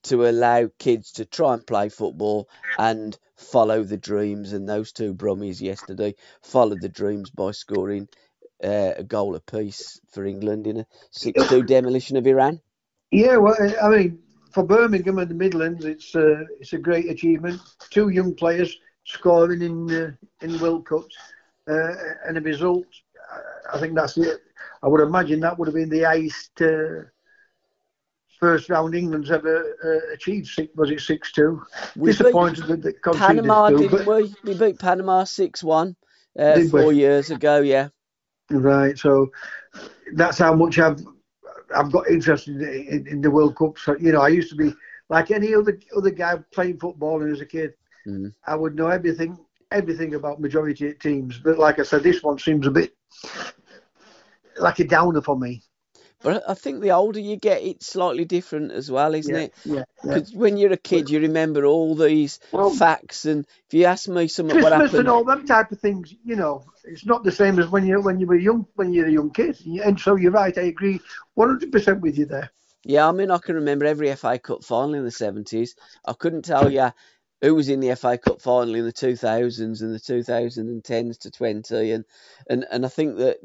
to 0.04 0.26
allow 0.26 0.70
kids 0.78 1.12
to 1.12 1.24
try 1.24 1.54
and 1.54 1.66
play 1.66 1.88
football 1.88 2.48
and 2.78 3.18
follow 3.36 3.82
the 3.82 3.96
dreams. 3.96 4.52
And 4.52 4.68
those 4.68 4.92
two 4.92 5.14
Brummies 5.14 5.60
yesterday 5.60 6.14
followed 6.42 6.80
the 6.80 6.88
dreams 6.88 7.30
by 7.30 7.52
scoring 7.52 8.08
uh, 8.62 8.92
a 8.96 9.04
goal 9.04 9.34
apiece 9.34 10.00
for 10.10 10.24
England 10.24 10.66
in 10.66 10.78
a 10.78 10.86
6 11.10 11.48
2 11.48 11.62
demolition 11.62 12.16
of 12.16 12.26
Iran? 12.26 12.60
Yeah, 13.10 13.36
well, 13.36 13.56
I 13.82 13.88
mean, 13.88 14.18
for 14.52 14.64
Birmingham 14.64 15.18
and 15.18 15.30
the 15.30 15.34
Midlands, 15.34 15.84
it's 15.84 16.14
uh, 16.14 16.44
it's 16.60 16.72
a 16.72 16.78
great 16.78 17.10
achievement. 17.10 17.60
Two 17.90 18.08
young 18.08 18.34
players 18.34 18.76
scoring 19.04 19.62
in 19.62 19.90
uh, 19.90 20.12
in 20.42 20.58
World 20.60 20.86
Cups, 20.86 21.16
uh, 21.68 21.92
and 22.26 22.36
a 22.36 22.40
result. 22.40 22.86
I 23.72 23.78
think 23.78 23.94
that's 23.94 24.16
it. 24.16 24.40
I 24.82 24.88
would 24.88 25.00
imagine 25.00 25.40
that 25.40 25.58
would 25.58 25.68
have 25.68 25.74
been 25.74 25.90
the 25.90 26.02
highest 26.02 26.60
uh, 26.62 27.08
first 28.38 28.70
round 28.70 28.94
England's 28.94 29.30
ever 29.30 29.76
uh, 29.84 30.12
achieved. 30.12 30.50
Was 30.76 30.90
it 30.90 31.00
six 31.00 31.32
two? 31.32 31.62
Disappointed 32.02 32.66
that 32.66 32.82
they 32.82 32.94
Panama, 33.12 33.70
didn't 33.70 34.06
we? 34.06 34.34
We 34.44 34.54
beat 34.54 34.78
Panama 34.78 35.24
six 35.24 35.62
one 35.62 35.96
uh, 36.38 36.60
four 36.70 36.92
years 36.92 37.30
ago. 37.30 37.60
Yeah. 37.60 37.88
Right. 38.50 38.98
So 38.98 39.30
that's 40.14 40.38
how 40.38 40.54
much 40.54 40.78
I've 40.78 41.00
I've 41.74 41.92
got 41.92 42.08
interested 42.08 42.60
in, 42.62 43.06
in, 43.06 43.20
the 43.20 43.30
World 43.30 43.56
Cup. 43.56 43.78
So 43.78 43.96
you 43.98 44.12
know, 44.12 44.22
I 44.22 44.28
used 44.28 44.50
to 44.50 44.56
be 44.56 44.72
like 45.10 45.30
any 45.30 45.54
other 45.54 45.78
other 45.96 46.10
guy 46.10 46.36
playing 46.52 46.78
football 46.78 47.22
and 47.22 47.32
as 47.32 47.40
a 47.40 47.46
kid. 47.46 47.74
Mm. 48.06 48.32
I 48.46 48.54
would 48.54 48.74
know 48.74 48.88
everything 48.88 49.38
everything 49.70 50.14
about 50.14 50.40
majority 50.40 50.94
teams. 50.94 51.38
But 51.38 51.58
like 51.58 51.78
I 51.78 51.82
said, 51.82 52.02
this 52.02 52.22
one 52.22 52.38
seems 52.38 52.66
a 52.66 52.70
bit 52.70 52.94
like 54.58 54.78
a 54.78 54.84
downer 54.84 55.20
for 55.20 55.38
me. 55.38 55.62
But 56.22 56.42
I 56.48 56.54
think 56.54 56.80
the 56.80 56.90
older 56.92 57.20
you 57.20 57.36
get, 57.36 57.62
it's 57.62 57.86
slightly 57.86 58.24
different 58.24 58.72
as 58.72 58.90
well, 58.90 59.14
isn't 59.14 59.34
Yeah, 59.34 59.42
it? 59.42 59.54
yeah, 59.64 59.74
yeah. 60.04 60.14
Because 60.14 60.34
when 60.34 60.56
you're 60.56 60.72
a 60.72 60.76
kid, 60.76 61.10
you 61.10 61.20
remember 61.20 61.64
all 61.64 61.94
these 61.94 62.40
Well- 62.52 62.70
facts, 62.70 63.24
and 63.24 63.46
if 63.66 63.74
you 63.74 63.84
ask 63.84 64.08
me 64.08 64.26
something, 64.28 64.54
what 64.54 64.72
Christmas 64.72 64.90
happened, 64.90 65.00
and 65.00 65.08
all 65.08 65.24
them 65.24 65.46
type 65.46 65.70
of 65.70 65.80
things, 65.80 66.12
you 66.24 66.36
know, 66.36 66.64
it's 66.84 67.06
not 67.06 67.22
the 67.22 67.32
same 67.32 67.58
as 67.58 67.68
when 67.68 67.86
you 67.86 68.00
when 68.00 68.18
you 68.18 68.26
were 68.26 68.34
young 68.36 68.66
when 68.74 68.92
you're 68.92 69.06
a 69.06 69.12
young 69.12 69.30
kid. 69.30 69.58
And 69.84 69.98
so 69.98 70.16
you're 70.16 70.32
right, 70.32 70.56
I 70.56 70.62
agree 70.62 71.00
100 71.34 71.70
percent 71.70 72.00
with 72.00 72.18
you 72.18 72.26
there. 72.26 72.50
Yeah, 72.84 73.08
I 73.08 73.12
mean, 73.12 73.30
I 73.30 73.38
can 73.38 73.56
remember 73.56 73.84
every 73.84 74.14
FA 74.14 74.38
Cup 74.38 74.64
final 74.64 74.94
in 74.94 75.04
the 75.04 75.10
70s. 75.10 75.74
I 76.04 76.14
couldn't 76.14 76.44
tell 76.44 76.70
you 76.70 76.90
who 77.40 77.54
was 77.54 77.68
in 77.68 77.80
the 77.80 77.94
FA 77.94 78.18
Cup 78.18 78.40
final 78.42 78.74
in 78.74 78.84
the 78.84 78.92
2000s 78.92 79.80
and 79.80 79.94
the 79.94 80.00
2010s 80.00 81.18
to 81.18 81.30
20. 81.30 81.92
And, 81.92 82.04
and, 82.48 82.66
and 82.70 82.84
I 82.84 82.88
think 82.88 83.16
that, 83.18 83.38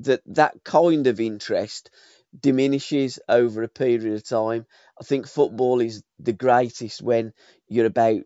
that 0.00 0.22
that 0.26 0.64
kind 0.64 1.06
of 1.06 1.20
interest 1.20 1.90
diminishes 2.38 3.18
over 3.28 3.62
a 3.62 3.68
period 3.68 4.12
of 4.12 4.26
time. 4.26 4.66
I 5.00 5.04
think 5.04 5.26
football 5.26 5.80
is 5.80 6.02
the 6.18 6.32
greatest 6.32 7.02
when 7.02 7.32
you're 7.68 7.86
about 7.86 8.22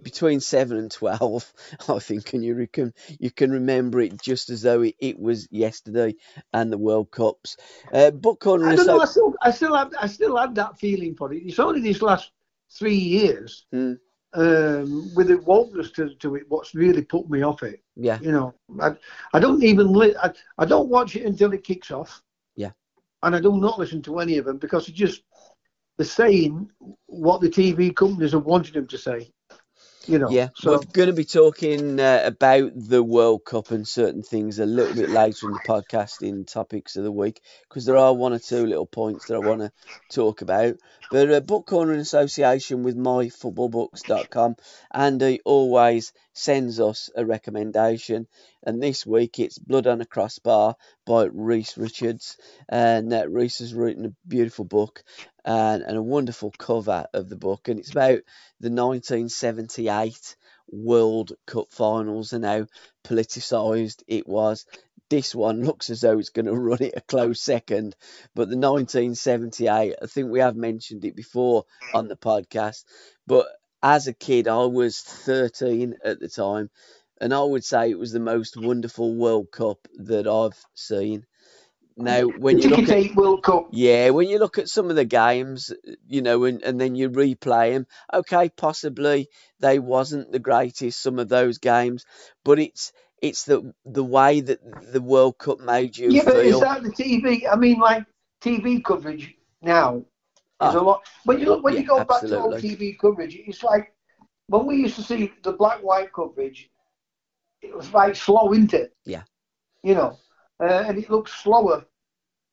between 0.00 0.40
seven 0.40 0.76
and 0.78 0.90
twelve, 0.90 1.52
I 1.88 1.98
think, 1.98 2.32
and 2.32 2.44
you 2.44 2.68
can 2.72 2.94
you 3.18 3.30
can 3.30 3.50
remember 3.50 4.00
it 4.00 4.20
just 4.20 4.50
as 4.50 4.62
though 4.62 4.82
it, 4.82 4.94
it 4.98 5.18
was 5.18 5.48
yesterday 5.50 6.14
and 6.52 6.72
the 6.72 6.78
World 6.78 7.10
Cups. 7.10 7.56
Uh, 7.92 8.12
Corner 8.40 8.68
I 8.68 8.76
don't 8.76 8.86
know. 8.86 9.00
I 9.00 9.06
still, 9.06 9.34
I 9.42 9.50
still 9.50 9.74
have, 9.74 9.92
I 10.00 10.06
still 10.06 10.36
had 10.36 10.54
that 10.56 10.78
feeling 10.78 11.16
for 11.16 11.32
it. 11.32 11.42
It's 11.44 11.58
only 11.58 11.80
these 11.80 12.02
last 12.02 12.30
three 12.70 12.94
years, 12.94 13.66
Hmm. 13.72 13.94
Um, 14.34 15.14
with 15.14 15.28
the 15.28 15.36
wokeness 15.36 15.92
to, 15.94 16.14
to 16.16 16.34
it, 16.36 16.44
what's 16.48 16.74
really 16.74 17.02
put 17.02 17.28
me 17.30 17.42
off 17.42 17.62
it. 17.62 17.82
yeah, 17.96 18.18
You 18.20 18.32
know, 18.32 18.54
I, 18.80 18.92
I 19.32 19.40
don't 19.40 19.62
even 19.62 19.92
li- 19.92 20.16
I, 20.22 20.32
I 20.58 20.64
don't 20.64 20.88
watch 20.88 21.16
it 21.16 21.24
until 21.24 21.52
it 21.52 21.64
kicks 21.64 21.90
off. 21.90 22.22
Yeah. 22.56 22.72
And 23.22 23.34
I 23.34 23.40
do 23.40 23.56
not 23.56 23.78
listen 23.78 24.02
to 24.02 24.18
any 24.18 24.38
of 24.38 24.44
them 24.44 24.58
because 24.58 24.88
it's 24.88 24.98
just 24.98 25.22
they're 25.96 26.06
saying 26.06 26.70
what 27.06 27.40
the 27.40 27.48
TV 27.48 27.94
companies 27.94 28.32
have 28.32 28.44
wanted 28.44 28.74
them 28.74 28.86
to 28.86 28.98
say. 28.98 29.30
You 30.06 30.18
know. 30.18 30.30
yeah. 30.30 30.48
So 30.54 30.72
We're 30.72 30.84
going 30.92 31.08
to 31.08 31.14
be 31.14 31.24
talking 31.24 32.00
uh, 32.00 32.22
about 32.24 32.72
the 32.74 33.02
World 33.02 33.44
Cup 33.44 33.72
and 33.72 33.86
certain 33.86 34.22
things 34.22 34.58
a 34.58 34.64
little 34.64 34.94
bit 34.94 35.10
later 35.10 35.46
in 35.46 35.52
the 35.52 35.58
podcast 35.60 36.22
in 36.22 36.44
topics 36.44 36.96
of 36.96 37.04
the 37.04 37.12
week 37.12 37.42
because 37.68 37.84
there 37.84 37.96
are 37.96 38.14
one 38.14 38.32
or 38.32 38.38
two 38.38 38.64
little 38.66 38.86
points 38.86 39.26
that 39.26 39.34
I 39.34 39.38
want 39.38 39.60
to 39.60 39.70
talk 40.10 40.40
about. 40.40 40.76
But 41.10 41.32
uh, 41.32 41.40
Book 41.40 41.66
Corner 41.66 41.94
in 41.94 42.00
association 42.00 42.82
with 42.82 42.96
myfootballbooks.com, 42.96 44.56
Andy 44.92 45.40
always 45.44 46.12
sends 46.34 46.80
us 46.80 47.08
a 47.16 47.24
recommendation. 47.24 48.26
And 48.62 48.82
this 48.82 49.06
week 49.06 49.38
it's 49.38 49.58
Blood 49.58 49.86
on 49.86 50.02
a 50.02 50.04
Crossbar 50.04 50.76
by 51.06 51.28
Rhys 51.32 51.78
Richards. 51.78 52.36
And 52.68 53.10
uh, 53.12 53.26
Rhys 53.26 53.58
has 53.58 53.72
written 53.72 54.04
a 54.04 54.28
beautiful 54.28 54.66
book 54.66 55.02
and, 55.46 55.82
and 55.82 55.96
a 55.96 56.02
wonderful 56.02 56.52
cover 56.58 57.06
of 57.14 57.30
the 57.30 57.36
book. 57.36 57.68
And 57.68 57.78
it's 57.78 57.90
about 57.90 58.20
the 58.60 58.70
1978 58.70 60.36
World 60.70 61.32
Cup 61.46 61.72
finals 61.72 62.32
and 62.32 62.44
how 62.44 62.66
politicised 63.04 64.02
it 64.06 64.28
was. 64.28 64.66
This 65.10 65.34
one 65.34 65.64
looks 65.64 65.88
as 65.88 66.02
though 66.02 66.18
it's 66.18 66.28
going 66.28 66.46
to 66.46 66.54
run 66.54 66.82
it 66.82 66.94
a 66.96 67.00
close 67.00 67.40
second, 67.40 67.96
but 68.34 68.50
the 68.50 68.56
1978, 68.56 69.70
I 70.02 70.06
think 70.06 70.30
we 70.30 70.40
have 70.40 70.56
mentioned 70.56 71.04
it 71.04 71.16
before 71.16 71.64
on 71.94 72.08
the 72.08 72.16
podcast. 72.16 72.84
But 73.26 73.46
as 73.82 74.06
a 74.06 74.12
kid, 74.12 74.48
I 74.48 74.66
was 74.66 75.00
13 75.00 75.96
at 76.04 76.20
the 76.20 76.28
time, 76.28 76.70
and 77.20 77.32
I 77.32 77.42
would 77.42 77.64
say 77.64 77.90
it 77.90 77.98
was 77.98 78.12
the 78.12 78.20
most 78.20 78.56
wonderful 78.56 79.14
World 79.14 79.50
Cup 79.50 79.78
that 79.98 80.26
I've 80.26 80.58
seen. 80.74 81.24
Now, 81.98 82.22
when 82.24 82.58
you 82.58 82.68
look 82.68 82.88
at 82.88 83.14
World 83.14 83.42
Cup. 83.42 83.68
yeah, 83.72 84.10
when 84.10 84.28
you 84.28 84.38
look 84.38 84.58
at 84.58 84.68
some 84.68 84.88
of 84.90 84.96
the 84.96 85.04
games, 85.04 85.72
you 86.06 86.22
know, 86.22 86.44
and, 86.44 86.62
and 86.62 86.80
then 86.80 86.94
you 86.94 87.10
replay 87.10 87.72
them, 87.74 87.86
okay, 88.12 88.48
possibly 88.50 89.28
they 89.60 89.78
wasn't 89.78 90.30
the 90.32 90.38
greatest 90.38 91.02
some 91.02 91.18
of 91.18 91.28
those 91.28 91.58
games, 91.58 92.04
but 92.44 92.58
it's 92.58 92.92
it's 93.20 93.44
the 93.44 93.74
the 93.84 94.04
way 94.04 94.40
that 94.40 94.60
the 94.92 95.00
World 95.00 95.38
Cup 95.38 95.60
made 95.60 95.96
you 95.96 96.12
Yeah, 96.12 96.22
but 96.24 96.36
is 96.36 96.60
that 96.60 96.82
the 96.82 96.90
TV? 96.92 97.46
I 97.46 97.56
mean, 97.56 97.78
like 97.80 98.04
TV 98.40 98.80
coverage 98.80 99.34
now 99.60 99.96
is 100.60 100.74
Oh, 100.74 100.80
a 100.80 100.80
lot. 100.80 101.02
When 101.24 101.40
you 101.40 101.46
look, 101.46 101.64
when 101.64 101.74
yeah, 101.74 101.80
you 101.80 101.86
go 101.86 102.04
back 102.04 102.22
to 102.26 102.40
old. 102.40 102.60
TV 102.60 102.96
coverage, 103.00 103.36
it's 103.36 103.62
like 103.62 103.92
when 104.48 104.66
we 104.66 104.76
used 104.76 104.96
to 104.96 105.02
see 105.02 105.32
the 105.42 105.52
black 105.52 105.80
white 105.82 106.12
coverage. 106.12 106.70
It 107.60 107.74
was 107.74 107.92
like 107.92 108.14
slow, 108.14 108.52
isn't 108.52 108.72
it? 108.72 108.94
Yeah. 109.04 109.22
You 109.82 109.94
know, 109.94 110.18
uh, 110.60 110.84
and 110.86 110.98
it 110.98 111.10
looks 111.10 111.32
slower, 111.32 111.84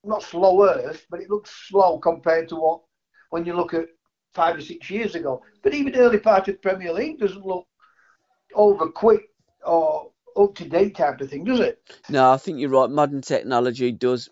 not 0.08 0.24
slower, 0.24 0.94
but 1.10 1.22
it 1.22 1.30
looks 1.30 1.68
slow 1.70 2.00
compared 2.00 2.50
to 2.50 2.56
what 2.56 2.82
when 3.30 3.46
you 3.46 3.56
look 3.56 3.74
at 3.74 3.88
five 4.34 4.58
or 4.58 4.62
six 4.62 4.90
years 4.90 5.16
ago. 5.16 5.42
But 5.64 5.74
even 5.74 5.96
early 5.96 6.20
part 6.20 6.48
of 6.48 6.56
the 6.56 6.60
Premier 6.60 6.94
League 6.94 7.20
doesn't 7.20 7.46
look 7.46 7.68
over 8.54 8.90
quick 8.90 9.30
or 9.66 10.12
up 10.38 10.56
to 10.56 10.66
date 10.68 10.96
type 10.96 11.22
of 11.22 11.30
thing, 11.30 11.46
does 11.46 11.60
it? 11.60 11.80
No, 12.10 12.32
I 12.32 12.38
think 12.38 12.60
you're 12.60 12.70
right. 12.70 12.90
Modern 12.90 13.22
technology 13.22 13.92
does 13.92 14.30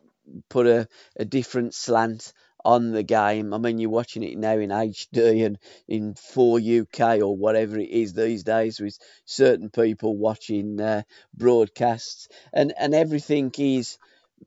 put 0.49 0.67
a, 0.67 0.87
a 1.17 1.25
different 1.25 1.73
slant 1.73 2.33
on 2.65 2.91
the 2.91 3.03
game. 3.03 3.53
I 3.53 3.57
mean, 3.57 3.77
you're 3.77 3.89
watching 3.89 4.23
it 4.23 4.37
now 4.37 4.57
in 4.57 4.69
HD 4.69 5.45
and 5.45 5.57
in 5.87 6.13
4UK 6.13 7.19
or 7.19 7.35
whatever 7.35 7.77
it 7.77 7.89
is 7.89 8.13
these 8.13 8.43
days 8.43 8.79
with 8.79 8.97
certain 9.25 9.69
people 9.69 10.17
watching 10.17 10.79
uh, 10.79 11.03
broadcasts, 11.33 12.27
and, 12.53 12.73
and 12.77 12.93
everything 12.93 13.51
is, 13.57 13.97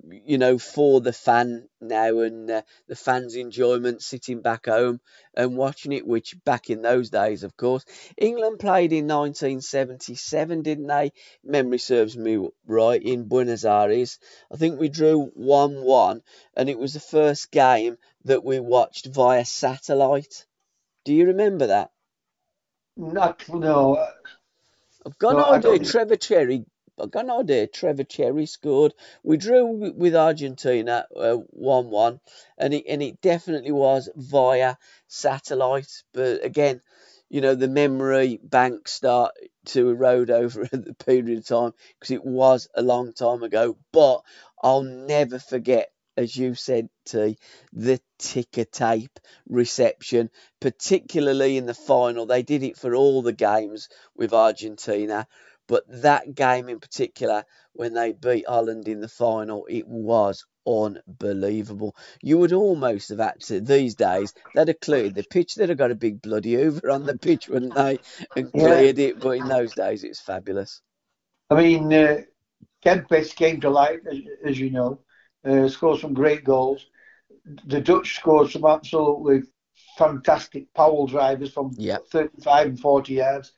you 0.02 0.38
know, 0.38 0.58
for 0.58 1.00
the 1.00 1.12
fan 1.12 1.68
now 1.80 2.20
and 2.20 2.50
uh, 2.50 2.62
the 2.88 2.96
fans' 2.96 3.36
enjoyment 3.36 4.02
sitting 4.02 4.40
back 4.40 4.66
home 4.66 5.00
and 5.34 5.56
watching 5.56 5.92
it, 5.92 6.06
which 6.06 6.36
back 6.44 6.70
in 6.70 6.82
those 6.82 7.10
days, 7.10 7.42
of 7.42 7.56
course. 7.56 7.84
England 8.16 8.58
played 8.58 8.92
in 8.92 9.06
1977, 9.06 10.62
didn't 10.62 10.86
they? 10.86 11.12
Memory 11.44 11.78
serves 11.78 12.16
me 12.16 12.48
right, 12.66 13.02
in 13.02 13.24
Buenos 13.24 13.64
Aires. 13.64 14.18
I 14.52 14.56
think 14.56 14.78
we 14.78 14.88
drew 14.88 15.26
1 15.34 15.82
1, 15.82 16.22
and 16.54 16.68
it 16.68 16.78
was 16.78 16.94
the 16.94 17.00
first 17.00 17.50
game 17.50 17.98
that 18.24 18.44
we 18.44 18.60
watched 18.60 19.06
via 19.06 19.44
satellite. 19.44 20.46
Do 21.04 21.14
you 21.14 21.26
remember 21.26 21.68
that? 21.68 21.90
Not 22.96 23.48
no. 23.48 24.08
I've 25.04 25.18
got 25.18 25.36
No, 25.36 25.70
idea. 25.70 25.84
Trevor 25.84 26.16
Cherry. 26.16 26.64
Idea. 26.98 27.66
Trevor 27.66 28.04
Cherry 28.04 28.46
scored. 28.46 28.94
We 29.22 29.36
drew 29.36 29.92
with 29.94 30.16
Argentina 30.16 31.06
uh, 31.14 31.34
one-one, 31.50 32.20
and 32.56 32.72
it 32.72 32.84
and 32.88 33.02
it 33.02 33.20
definitely 33.20 33.72
was 33.72 34.08
via 34.16 34.76
satellite. 35.06 36.02
But 36.14 36.44
again, 36.44 36.80
you 37.28 37.40
know, 37.40 37.54
the 37.54 37.68
memory 37.68 38.38
banks 38.42 38.92
start 38.92 39.34
to 39.66 39.90
erode 39.90 40.30
over 40.30 40.64
the 40.72 40.94
period 40.94 41.38
of 41.38 41.46
time 41.46 41.72
because 41.98 42.12
it 42.12 42.24
was 42.24 42.68
a 42.74 42.82
long 42.82 43.12
time 43.12 43.42
ago. 43.42 43.76
But 43.92 44.22
I'll 44.62 44.82
never 44.82 45.38
forget, 45.38 45.90
as 46.16 46.34
you 46.34 46.54
said, 46.54 46.88
T, 47.04 47.36
the 47.72 48.00
ticker 48.18 48.64
tape 48.64 49.18
reception, 49.48 50.30
particularly 50.60 51.56
in 51.58 51.66
the 51.66 51.74
final. 51.74 52.24
They 52.26 52.42
did 52.42 52.62
it 52.62 52.78
for 52.78 52.94
all 52.94 53.22
the 53.22 53.32
games 53.34 53.88
with 54.16 54.32
Argentina, 54.32 55.26
but 55.68 55.84
that 56.02 56.34
game 56.34 56.68
in 56.68 56.80
particular, 56.80 57.44
when 57.72 57.94
they 57.94 58.12
beat 58.12 58.46
Holland 58.48 58.88
in 58.88 59.00
the 59.00 59.08
final, 59.08 59.66
it 59.68 59.86
was 59.86 60.44
unbelievable. 60.66 61.94
You 62.22 62.38
would 62.38 62.52
almost 62.52 63.08
have 63.10 63.18
had 63.18 63.40
to 63.42 63.60
these 63.60 63.94
days. 63.94 64.34
They'd 64.54 64.68
have 64.68 64.80
cleared 64.80 65.14
the 65.14 65.24
pitch. 65.24 65.54
They'd 65.54 65.68
have 65.68 65.78
got 65.78 65.90
a 65.90 65.96
big 65.96 66.22
bloody 66.22 66.56
over 66.56 66.90
on 66.90 67.06
the 67.06 67.18
pitch, 67.18 67.48
wouldn't 67.48 67.74
they? 67.74 68.00
And 68.34 68.52
Yeah. 68.54 68.62
cleared 68.64 68.98
it. 68.98 69.20
But 69.20 69.38
in 69.38 69.48
those 69.48 69.72
days, 69.74 70.04
it's 70.04 70.20
fabulous. 70.20 70.80
I 71.50 71.62
mean, 71.62 71.92
uh, 71.92 72.22
Kempes 72.84 73.34
came 73.34 73.60
to 73.60 73.70
light, 73.70 74.00
as, 74.10 74.18
as 74.44 74.58
you 74.58 74.70
know, 74.70 75.00
uh, 75.44 75.68
scored 75.68 76.00
some 76.00 76.14
great 76.14 76.44
goals. 76.44 76.86
The 77.66 77.80
Dutch 77.80 78.16
scored 78.16 78.50
some 78.50 78.64
absolutely 78.64 79.42
fantastic 79.96 80.72
Powell 80.74 81.06
drivers 81.06 81.52
from 81.52 81.72
Yep. 81.76 82.06
35 82.08 82.66
and 82.66 82.80
40 82.80 83.14
yards. 83.14 83.52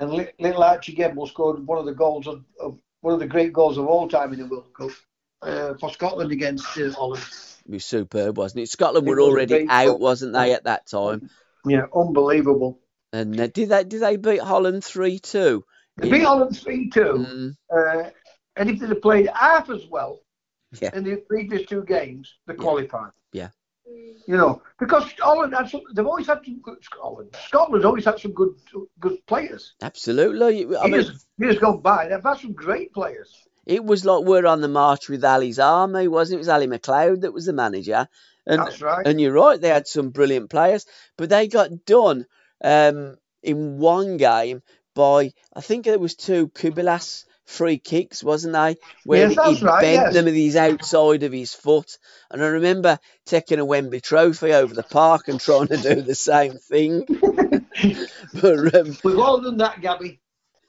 And 0.00 0.10
little 0.40 0.62
Archie 0.62 0.94
Gemmill 0.96 1.28
scored 1.28 1.66
one 1.66 1.78
of 1.78 1.86
the 1.86 1.94
goals 1.94 2.26
of, 2.26 2.44
of 2.60 2.78
one 3.00 3.14
of 3.14 3.20
the 3.20 3.26
great 3.26 3.52
goals 3.52 3.78
of 3.78 3.86
all 3.86 4.08
time 4.08 4.32
in 4.32 4.40
the 4.40 4.46
World 4.46 4.72
Cup 4.76 4.90
uh, 5.42 5.74
for 5.74 5.90
Scotland 5.90 6.32
against 6.32 6.66
uh, 6.78 6.90
Holland. 6.90 7.22
It 7.66 7.72
was 7.72 7.84
superb, 7.84 8.36
wasn't 8.36 8.62
it? 8.62 8.70
Scotland 8.70 9.06
It 9.06 9.10
were 9.10 9.20
already 9.20 9.66
out, 9.68 9.86
goal. 9.86 9.98
wasn't 9.98 10.32
they, 10.32 10.52
at 10.52 10.64
that 10.64 10.86
time? 10.86 11.30
Yeah, 11.64 11.86
unbelievable. 11.94 12.80
And 13.12 13.38
uh, 13.40 13.46
did 13.46 13.68
they 13.68 13.84
did 13.84 14.02
they 14.02 14.16
beat 14.16 14.40
Holland 14.40 14.84
three 14.84 15.18
two? 15.20 15.64
They 15.96 16.10
beat 16.10 16.24
Holland 16.24 16.58
3 16.58 16.90
2. 16.90 17.00
Mm, 17.00 17.56
Uh, 17.72 18.10
and 18.56 18.68
if 18.68 18.80
they'd 18.80 18.88
have 18.88 19.00
played 19.00 19.28
half 19.32 19.70
as 19.70 19.86
well 19.86 20.20
Yeah. 20.80 20.90
in 20.92 21.04
the 21.04 21.16
previous 21.28 21.66
two 21.66 21.84
games, 21.84 22.34
they 22.48 22.54
qualified. 22.54 23.12
Yeah. 23.32 23.50
You 24.26 24.36
know, 24.36 24.62
because 24.78 25.10
Scotland 25.10 25.54
had 25.54 25.68
some, 25.68 25.82
they've 25.94 26.06
always 26.06 26.26
had 26.26 26.40
some 26.44 26.60
good 26.60 26.82
Scotland. 26.82 27.34
Scotland's 27.46 27.84
always 27.84 28.04
had 28.04 28.18
some 28.18 28.32
good 28.32 28.54
good 28.98 29.18
players. 29.26 29.74
absolutely. 29.82 30.76
I 30.76 30.84
mean, 30.84 30.92
years, 30.94 31.26
years 31.38 31.58
gone 31.58 31.80
by, 31.80 32.08
they've 32.08 32.22
had 32.22 32.38
some 32.38 32.52
great 32.52 32.94
players. 32.94 33.30
It 33.66 33.84
was 33.84 34.04
like 34.04 34.24
we're 34.24 34.46
on 34.46 34.60
the 34.60 34.68
march 34.68 35.08
with 35.08 35.24
Ally's 35.24 35.58
army, 35.58 36.08
wasn't 36.08 36.34
it? 36.34 36.36
It 36.36 36.40
was 36.40 36.48
Ally 36.48 36.66
MacLeod 36.66 37.22
that 37.22 37.32
was 37.32 37.46
the 37.46 37.52
manager. 37.52 38.08
And, 38.46 38.60
That's 38.60 38.80
right. 38.82 39.06
And 39.06 39.20
you're 39.20 39.32
right, 39.32 39.60
they 39.60 39.68
had 39.68 39.86
some 39.86 40.10
brilliant 40.10 40.50
players, 40.50 40.86
but 41.16 41.30
they 41.30 41.48
got 41.48 41.86
done 41.86 42.26
um, 42.62 43.16
in 43.42 43.78
one 43.78 44.16
game 44.16 44.62
by, 44.94 45.32
I 45.54 45.60
think 45.60 45.86
it 45.86 46.00
was 46.00 46.14
two 46.14 46.48
Cubillas 46.48 47.24
free 47.44 47.78
kicks, 47.78 48.22
wasn't 48.24 48.54
they? 48.54 48.76
Where 49.04 49.30
Yes, 49.30 49.58
he 49.58 49.64
right, 49.64 49.80
bent 49.80 50.02
yes. 50.06 50.14
them 50.14 50.24
with 50.26 50.34
his 50.34 50.56
outside 50.56 51.22
of 51.22 51.32
his 51.32 51.54
foot. 51.54 51.98
And 52.30 52.42
I 52.42 52.46
remember 52.46 52.98
taking 53.26 53.58
a 53.58 53.64
Wembley 53.64 54.00
trophy 54.00 54.52
over 54.52 54.74
the 54.74 54.82
park 54.82 55.28
and 55.28 55.40
trying 55.40 55.68
to 55.68 55.76
do 55.76 56.02
the 56.02 56.14
same 56.14 56.54
thing. 56.58 57.04
but, 58.34 58.74
um, 58.74 58.96
We've 59.04 59.18
all 59.18 59.40
done 59.40 59.58
that, 59.58 59.80
Gabby. 59.80 60.20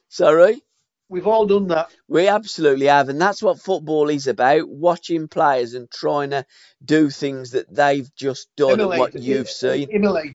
sorry? 0.08 0.60
We've 1.08 1.26
all 1.28 1.46
done 1.46 1.68
that. 1.68 1.92
We 2.08 2.26
absolutely 2.26 2.86
have, 2.86 3.08
and 3.08 3.20
that's 3.20 3.40
what 3.40 3.60
football 3.60 4.08
is 4.10 4.26
about: 4.26 4.68
watching 4.68 5.28
players 5.28 5.74
and 5.74 5.88
trying 5.88 6.30
to 6.30 6.44
do 6.84 7.10
things 7.10 7.52
that 7.52 7.72
they've 7.72 8.12
just 8.16 8.48
done 8.56 8.80
and 8.80 8.88
what 8.88 9.14
you've 9.14 9.48
seen. 9.48 9.88
Emulate. 9.92 10.34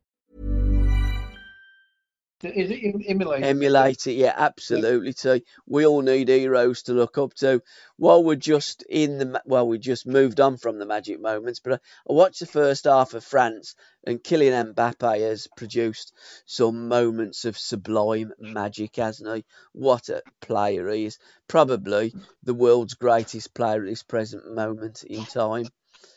Is 2.43 2.71
it 2.71 3.05
emulate? 3.07 3.43
Emulate 3.43 4.07
it, 4.07 4.13
yeah, 4.13 4.33
absolutely. 4.35 5.13
Too. 5.13 5.41
We 5.67 5.85
all 5.85 6.01
need 6.01 6.27
heroes 6.27 6.83
to 6.83 6.93
look 6.93 7.17
up 7.17 7.33
to. 7.35 7.61
While 7.97 8.23
we're 8.23 8.35
just 8.35 8.83
in 8.83 9.17
the, 9.17 9.41
well, 9.45 9.67
we 9.67 9.77
just 9.77 10.07
moved 10.07 10.39
on 10.39 10.57
from 10.57 10.79
the 10.79 10.85
magic 10.85 11.19
moments, 11.19 11.59
but 11.59 11.73
I, 11.73 11.75
I 12.09 12.13
watched 12.13 12.39
the 12.39 12.45
first 12.45 12.85
half 12.85 13.13
of 13.13 13.23
France, 13.23 13.75
and 14.05 14.23
Kylian 14.23 14.73
Mbappe 14.73 15.19
has 15.21 15.47
produced 15.55 16.13
some 16.45 16.87
moments 16.87 17.45
of 17.45 17.57
sublime 17.57 18.33
magic, 18.39 18.95
hasn't 18.95 19.35
he? 19.35 19.45
What 19.73 20.09
a 20.09 20.23
player 20.41 20.89
he 20.89 21.05
is! 21.05 21.19
Probably 21.47 22.13
the 22.43 22.53
world's 22.53 22.95
greatest 22.95 23.53
player 23.53 23.83
at 23.83 23.89
this 23.89 24.03
present 24.03 24.51
moment 24.53 25.03
in 25.03 25.25
time. 25.25 25.67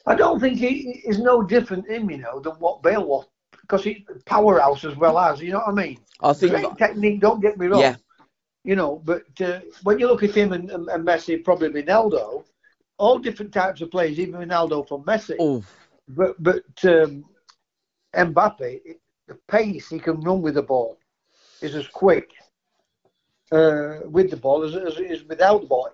I 0.06 0.14
don't 0.14 0.40
think 0.40 0.58
he 0.58 1.02
is 1.04 1.18
no 1.18 1.42
different 1.42 1.88
him, 1.88 2.10
you 2.10 2.18
know, 2.18 2.40
than 2.40 2.54
what 2.54 2.82
Bale 2.82 3.04
was. 3.04 3.26
Because 3.64 3.84
he's 3.84 4.02
powerhouse 4.26 4.84
as 4.84 4.96
well 4.96 5.18
as, 5.18 5.40
you 5.40 5.52
know 5.52 5.58
what 5.58 5.68
I 5.68 5.72
mean? 5.72 5.98
I 6.20 6.32
think, 6.32 6.52
Great 6.52 6.76
technique, 6.78 7.20
don't 7.20 7.40
get 7.40 7.58
me 7.58 7.66
wrong. 7.66 7.80
yeah, 7.80 7.96
You 8.64 8.76
know, 8.76 9.02
but 9.04 9.24
uh, 9.40 9.60
when 9.82 9.98
you 9.98 10.06
look 10.06 10.22
at 10.22 10.34
him 10.34 10.52
and, 10.52 10.70
and, 10.70 10.88
and 10.88 11.06
Messi, 11.06 11.42
probably 11.42 11.82
Ronaldo, 11.82 12.44
all 12.98 13.18
different 13.18 13.52
types 13.52 13.80
of 13.80 13.90
players, 13.90 14.18
even 14.18 14.34
Ronaldo 14.40 14.86
from 14.86 15.04
Messi. 15.04 15.36
oh, 15.40 15.62
But 16.08 16.34
but 16.42 16.64
um, 16.84 17.24
Mbappe, 18.14 18.80
the 19.28 19.34
pace 19.48 19.88
he 19.88 19.98
can 19.98 20.20
run 20.20 20.42
with 20.42 20.54
the 20.54 20.62
ball 20.62 20.98
is 21.62 21.74
as 21.74 21.88
quick 21.88 22.30
uh, 23.52 24.00
with 24.04 24.30
the 24.30 24.36
ball 24.36 24.62
as, 24.64 24.74
as 24.76 24.98
it 24.98 25.10
is 25.10 25.24
without 25.24 25.62
the 25.62 25.66
ball. 25.66 25.88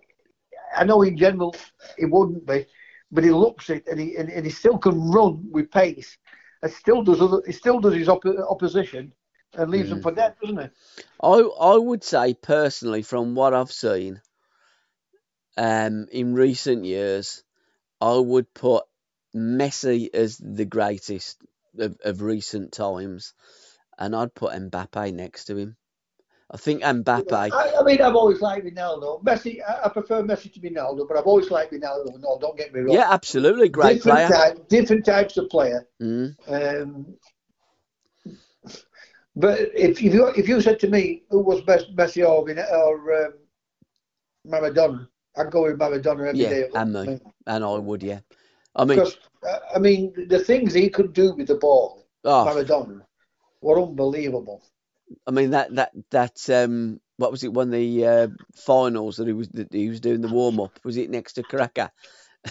I 0.77 0.85
know 0.85 1.03
in 1.03 1.17
general 1.17 1.55
he 1.99 2.07
wouldn't 2.07 2.47
be, 2.47 2.67
but 3.11 3.25
he 3.25 3.31
looks 3.31 3.71
it 3.71 3.87
and 3.89 3.99
he 4.01 4.17
and, 4.17 4.29
and 4.31 4.45
he 4.45 4.51
still 4.51 4.79
can 4.79 5.11
run 5.11 5.49
with 5.51 5.71
pace. 5.71 6.17
Still 6.69 7.03
does 7.03 7.21
other, 7.21 7.43
he 7.47 7.53
still 7.53 7.81
does 7.81 7.95
his 7.95 8.09
op- 8.09 8.25
opposition 8.27 9.13
and 9.55 9.71
leaves 9.71 9.89
them 9.89 10.03
for 10.03 10.13
dead, 10.13 10.35
doesn't 10.41 10.61
he? 10.61 10.69
I 11.23 11.39
I 11.39 11.77
would 11.77 12.05
say 12.05 12.35
personally, 12.35 13.03
from 13.03 13.35
what 13.35 13.55
I've 13.55 13.73
seen, 13.73 14.21
um, 15.57 16.07
in 16.13 16.35
recent 16.35 16.85
years, 16.85 17.43
I 18.01 18.17
would 18.17 18.53
put 18.53 18.85
Messi 19.35 20.13
as 20.13 20.37
the 20.39 20.65
greatest 20.67 21.43
of, 21.79 21.97
of 22.05 22.23
recent 22.23 22.73
times, 22.73 23.35
and 23.99 24.15
I'd 24.15 24.35
put 24.35 24.53
Mbappe 24.53 25.15
next 25.15 25.47
to 25.47 25.57
him. 25.57 25.77
I 26.53 26.57
think 26.57 26.83
Mbappe. 26.83 27.53
I, 27.53 27.73
I 27.79 27.83
mean, 27.85 28.03
I've 28.03 28.17
always 28.17 28.41
liked 28.41 28.67
Ronaldo. 28.67 29.23
Messi, 29.23 29.61
I, 29.67 29.85
I 29.85 29.89
prefer 29.89 30.23
Messi 30.23 30.53
to 30.53 30.61
Ronaldo, 30.61 31.07
but 31.07 31.17
I've 31.17 31.27
always 31.27 31.51
liked 31.51 31.73
Ronaldo. 31.73 32.19
No, 32.19 32.39
don't 32.41 32.57
get 32.57 32.75
me 32.75 32.81
wrong. 32.81 32.95
Yeah, 32.95 33.07
absolutely, 33.09 33.69
great 33.69 33.95
different 33.95 34.27
player. 34.27 34.29
type- 34.29 34.69
different 34.69 35.05
types 35.05 35.37
of 35.37 35.49
player. 35.49 35.87
Mm. 36.03 36.35
Um, 36.49 37.07
but 39.37 39.61
if 39.61 40.03
if 40.03 40.13
you 40.13 40.27
if 40.29 40.49
you 40.49 40.61
said 40.61 40.81
to 40.81 40.89
me 40.89 41.23
who 41.31 41.41
was 41.41 41.61
best 41.61 41.95
Messi 41.95 42.27
or, 42.27 42.51
or 42.51 43.27
um, 43.27 43.35
Maradona, 44.47 45.09
I'd 45.37 45.53
go 45.53 45.63
with 45.63 45.79
Maradona 45.79 46.29
every 46.29 46.41
Yeah, 46.41 46.51
day. 46.51 46.69
and 46.75 46.93
me, 46.93 47.21
and 47.47 47.65
I 47.65 47.79
would, 47.79 48.03
yeah. 48.03 48.21
I 48.75 48.85
mean, 48.85 48.99
Because 48.99 49.19
uh, 49.49 49.59
I 49.75 49.79
mean, 49.79 50.13
the 50.29 50.41
things 50.41 50.75
he 50.75 50.91
could 50.91 51.13
do 51.13 51.33
with 51.35 51.47
the 51.47 51.55
ball, 51.55 52.09
oh, 52.25 52.45
Maradona, 52.45 53.03
were 53.61 53.81
unbelievable. 53.81 54.65
I 55.27 55.31
mean 55.31 55.51
that 55.51 55.75
that 55.77 55.93
that 56.11 56.51
um, 56.51 57.01
what 57.17 57.31
was 57.31 57.45
it? 57.45 57.53
One 57.53 57.69
of 57.69 57.73
the 57.73 58.07
uh, 58.07 58.29
finals 58.55 59.17
that 59.17 59.27
he 59.27 59.33
was 59.33 59.49
that 59.51 59.73
he 59.73 59.89
was 59.89 60.01
doing 60.01 60.21
the 60.21 60.29
warm 60.29 60.61
up. 60.61 60.79
Was 60.85 60.97
it 60.97 61.11
next 61.11 61.35
to 61.35 61.43
Cracker? 61.43 61.91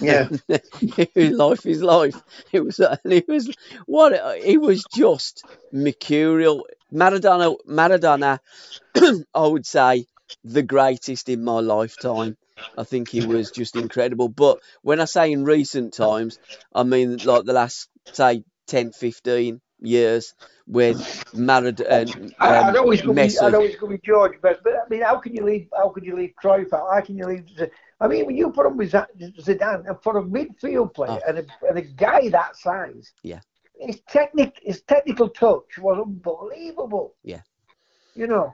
Yeah. 0.02 0.30
life 1.16 1.66
is 1.66 1.82
life. 1.82 2.16
It 2.52 2.64
was, 2.64 2.80
and 2.80 3.00
it 3.06 3.28
was 3.28 3.52
what 3.86 4.14
it 4.14 4.62
was 4.62 4.84
just 4.94 5.44
mercurial. 5.72 6.68
Maradona, 6.94 7.56
Maradona, 7.68 8.40
I 9.34 9.48
would 9.48 9.66
say 9.66 10.06
the 10.44 10.64
greatest 10.64 11.30
in 11.30 11.44
my 11.44 11.60
lifetime. 11.60 12.38
I 12.78 12.84
think 12.84 13.10
he 13.10 13.26
was 13.26 13.52
just 13.52 13.76
incredible. 13.76 14.28
But 14.30 14.60
when 14.82 15.00
I 15.00 15.06
say 15.06 15.32
in 15.32 15.44
recent 15.46 15.94
times, 15.94 16.38
I 16.74 16.84
mean 16.84 17.18
like 17.18 17.46
the 17.46 17.54
last 17.54 17.88
say 18.12 18.44
10, 18.68 18.92
15 18.92 19.62
years 19.80 20.34
with 20.70 20.98
Maradona, 21.34 22.32
I, 22.40 22.58
um, 22.58 22.66
I'd 22.68 22.76
always 22.78 23.02
go 23.02 23.10
with, 23.10 23.18
Messi. 23.18 23.42
I'd 23.42 23.56
always 23.56 23.76
go 23.76 23.88
with 23.88 24.04
George 24.04 24.40
best, 24.42 24.60
but 24.64 24.74
I 24.74 24.88
mean, 24.88 25.02
how 25.02 25.18
can 25.18 25.34
you 25.36 25.44
leave? 25.44 25.68
How 25.76 25.90
can 25.90 26.04
you 26.04 26.16
leave 26.16 26.34
Cruyff 26.42 26.72
out? 26.72 26.88
How 26.94 27.02
can 27.02 27.18
you 27.18 27.26
leave? 27.26 27.46
I 28.00 28.08
mean, 28.08 28.26
when 28.28 28.38
you 28.38 28.52
put 28.52 28.68
him 28.68 28.78
with 28.78 28.92
Zidane, 28.92 29.88
and 29.88 30.02
for 30.04 30.20
a 30.20 30.24
midfield 30.24 30.94
player 30.94 31.20
Oh. 31.26 31.28
and, 31.28 31.40
a, 31.40 31.46
and 31.68 31.78
a 31.78 31.82
guy 31.82 32.30
that 32.30 32.56
size, 32.56 33.12
Yeah. 33.24 33.40
his 33.80 34.00
technic, 34.08 34.60
his 34.62 34.84
technical 34.84 35.28
touch 35.30 35.78
was 35.80 36.00
unbelievable. 36.06 37.16
Yeah. 37.24 37.42
You 38.16 38.28
know, 38.28 38.54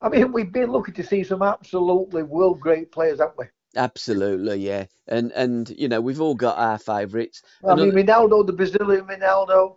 I 0.00 0.08
mean, 0.08 0.32
we've 0.32 0.52
been 0.52 0.70
lucky 0.70 0.92
to 0.92 1.02
see 1.02 1.24
some 1.24 1.42
absolutely 1.42 2.22
world 2.22 2.60
great 2.60 2.92
players, 2.92 3.18
haven't 3.18 3.38
we? 3.38 3.46
Absolutely, 3.74 4.58
yeah, 4.58 4.86
and 5.08 5.32
and 5.32 5.68
you 5.70 5.88
know 5.88 6.00
we've 6.00 6.20
all 6.20 6.34
got 6.34 6.56
our 6.56 6.78
favourites. 6.78 7.42
I 7.68 7.74
mean, 7.74 7.92
Ronaldo, 7.92 8.46
the 8.46 8.52
Brazilian 8.54 9.06
Ronaldo, 9.06 9.76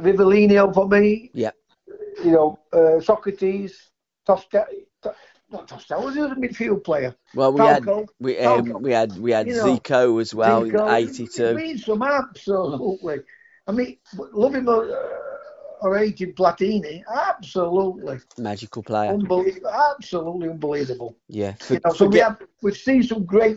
Rivelino 0.00 0.72
for 0.74 0.88
me. 0.88 1.30
Yeah. 1.34 1.50
You 2.24 2.32
know, 2.32 2.58
uh, 2.72 3.00
Socrates, 3.00 3.90
Tostão, 4.26 4.64
to, 5.02 5.14
not 5.50 5.68
Tostão, 5.68 6.04
was 6.04 6.14
he 6.14 6.20
a 6.20 6.28
midfield 6.34 6.84
player? 6.84 7.14
Well, 7.34 7.52
we 7.52 7.58
Falco. 7.60 7.98
had 8.00 8.08
we 8.20 8.38
um, 8.38 8.82
we 8.82 8.92
had 8.92 9.18
we 9.18 9.32
had 9.32 9.46
You 9.46 9.56
know, 9.56 9.76
Zico 9.76 10.20
as 10.20 10.34
well 10.34 10.62
Zico. 10.62 10.88
in 10.88 10.94
'82. 11.08 11.44
It 11.44 11.56
means 11.56 11.84
some 11.84 12.02
absolutely. 12.02 13.20
I 13.66 13.72
mean, 13.72 13.98
love 14.32 14.54
him 14.54 14.68
or, 14.68 14.88
or 15.82 15.96
aging 15.98 16.32
Platini, 16.34 17.02
absolutely 17.14 18.18
Magical 18.38 18.82
player, 18.82 19.12
unbelievable, 19.12 19.70
absolutely 19.70 20.48
unbelievable. 20.50 21.16
yeah. 21.28 21.52
For, 21.60 21.74
You 21.74 21.80
know, 21.84 21.92
so 21.92 22.06
we 22.06 22.18
have 22.18 22.40
we've 22.62 22.76
seen 22.76 23.02
some 23.02 23.24
great, 23.24 23.56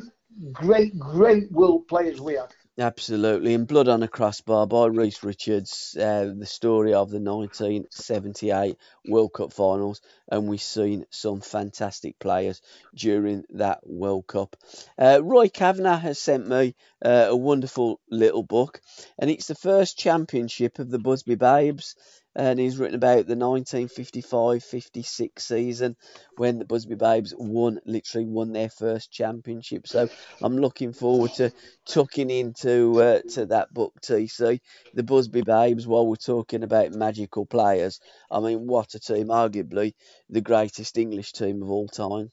great, 0.52 0.98
great 1.00 1.52
world 1.52 1.88
players 1.88 2.22
we 2.22 2.36
have. 2.36 2.52
Absolutely, 2.78 3.56
and 3.56 3.68
Blood 3.68 3.88
on 3.88 4.04
a 4.04 4.08
Crossbar 4.08 4.68
by 4.68 4.86
Rhys 4.86 5.24
Richards, 5.24 5.98
uh, 6.00 6.32
the 6.38 6.46
story 6.46 6.94
of 6.94 7.10
the 7.10 7.20
1978 7.20 8.78
World 9.08 9.34
Cup 9.34 9.52
finals, 9.54 10.02
and 10.28 10.48
we've 10.48 10.62
seen 10.62 11.06
some 11.10 11.42
fantastic 11.42 12.18
players 12.20 12.62
during 12.96 13.44
that 13.52 13.80
World 13.88 14.28
Cup. 14.28 14.56
Uh, 15.00 15.20
Roy 15.24 15.50
Kavanagh 15.50 15.98
has 15.98 16.20
sent 16.20 16.48
me 16.48 16.76
uh, 17.04 17.26
a 17.30 17.36
wonderful 17.36 18.00
little 18.12 18.44
book, 18.44 18.82
and 19.20 19.32
it's 19.32 19.48
the 19.48 19.56
first 19.56 19.98
championship 19.98 20.78
of 20.78 20.92
the 20.92 21.00
Busby 21.00 21.36
Babes 21.36 21.96
and 22.36 22.60
he's 22.60 22.78
written 22.78 22.96
about 22.96 23.28
the 23.28 23.36
1955-56 23.36 25.39
season 25.39 25.96
when 26.38 26.60
the 26.60 26.65
Busby 26.65 26.96
Babes 26.96 27.34
won, 27.38 27.80
literally 27.86 28.26
won 28.26 28.52
their 28.52 28.69
first 28.69 29.12
championship. 29.12 29.88
So 29.88 30.10
I'm 30.41 30.58
looking 30.58 30.93
forward 30.93 31.34
to 31.36 31.52
tucking 31.86 32.30
into 32.30 33.02
uh, 33.02 33.22
to 33.34 33.46
that 33.48 33.74
book, 33.74 33.93
TC. 34.02 34.60
The 34.93 35.04
Busby 35.04 35.41
Babes, 35.41 35.86
while 35.86 36.08
we're 36.08 36.15
talking 36.15 36.63
about 36.63 36.93
magical 36.93 37.46
players, 37.46 38.00
I 38.32 38.39
mean, 38.39 38.67
what 38.67 38.96
a 38.96 39.00
team! 39.00 39.28
Arguably 39.28 39.93
the 40.30 40.41
greatest 40.41 40.98
English 40.98 41.34
team 41.34 41.62
of 41.62 41.69
all 41.69 41.88
time. 41.88 42.32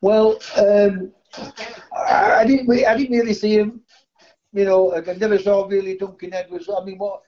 Well, 0.00 0.38
um, 0.56 1.12
I, 1.92 2.44
didn't. 2.46 2.70
I 2.84 2.96
didn't 2.96 3.16
really 3.16 3.34
see 3.34 3.58
him. 3.58 3.82
You 4.52 4.64
know, 4.64 4.94
I 4.94 5.00
never 5.14 5.38
saw 5.38 5.66
really 5.66 5.96
Duncan 5.96 6.34
Edwards. 6.34 6.68
I 6.68 6.84
mean, 6.84 6.98
what 6.98 7.22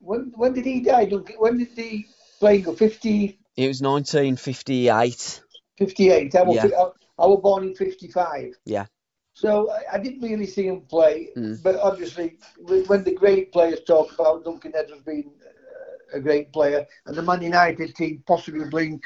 when 0.00 0.32
when 0.36 0.52
did 0.52 0.64
he 0.64 0.80
die? 0.80 1.06
When 1.38 1.58
did 1.58 1.68
he 1.76 2.06
play? 2.38 2.62
Fifty. 2.62 3.38
It 3.56 3.68
was 3.68 3.82
1958. 3.82 5.42
58. 5.78 6.34
I 6.34 6.42
was, 6.42 6.56
yeah. 6.56 6.66
I, 6.66 7.24
I 7.24 7.26
was 7.26 7.40
born 7.42 7.64
in 7.64 7.74
55. 7.74 8.54
Yeah. 8.64 8.86
So 9.34 9.70
I, 9.70 9.94
I 9.94 9.98
didn't 9.98 10.20
really 10.20 10.46
see 10.46 10.66
him 10.66 10.82
play, 10.82 11.28
Mm. 11.36 11.62
but 11.62 11.76
obviously 11.76 12.38
when 12.86 13.04
the 13.04 13.14
great 13.14 13.52
players 13.52 13.80
talk 13.86 14.12
about 14.12 14.44
Duncan 14.44 14.72
Edwards 14.74 15.02
being 15.04 15.32
uh, 15.42 16.18
a 16.18 16.20
great 16.20 16.52
player 16.52 16.86
and 17.06 17.16
the 17.16 17.22
Man 17.22 17.42
United 17.42 17.94
team 17.94 18.22
possibly 18.26 18.68
being 18.70 19.00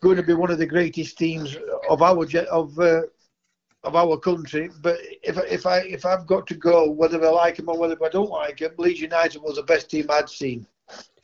going 0.00 0.16
to 0.16 0.22
be 0.22 0.34
one 0.34 0.50
of 0.50 0.58
the 0.58 0.66
greatest 0.66 1.16
teams 1.18 1.56
of 1.88 2.02
our 2.02 2.26
of 2.50 2.78
uh, 2.78 3.02
of 3.84 3.94
our 3.94 4.16
country. 4.18 4.70
But 4.80 4.98
if 5.22 5.36
if 5.38 5.66
I 5.66 5.80
if 5.80 6.04
I've 6.04 6.26
got 6.26 6.46
to 6.48 6.54
go, 6.54 6.90
whether 6.90 7.24
I 7.24 7.28
like 7.28 7.58
him 7.58 7.68
or 7.68 7.78
whether 7.78 7.96
I 8.02 8.08
don't 8.08 8.30
like 8.30 8.60
him, 8.60 8.72
Leeds 8.78 9.00
United 9.00 9.42
was 9.42 9.56
the 9.56 9.62
best 9.62 9.90
team 9.90 10.06
I'd 10.10 10.28
seen. 10.28 10.66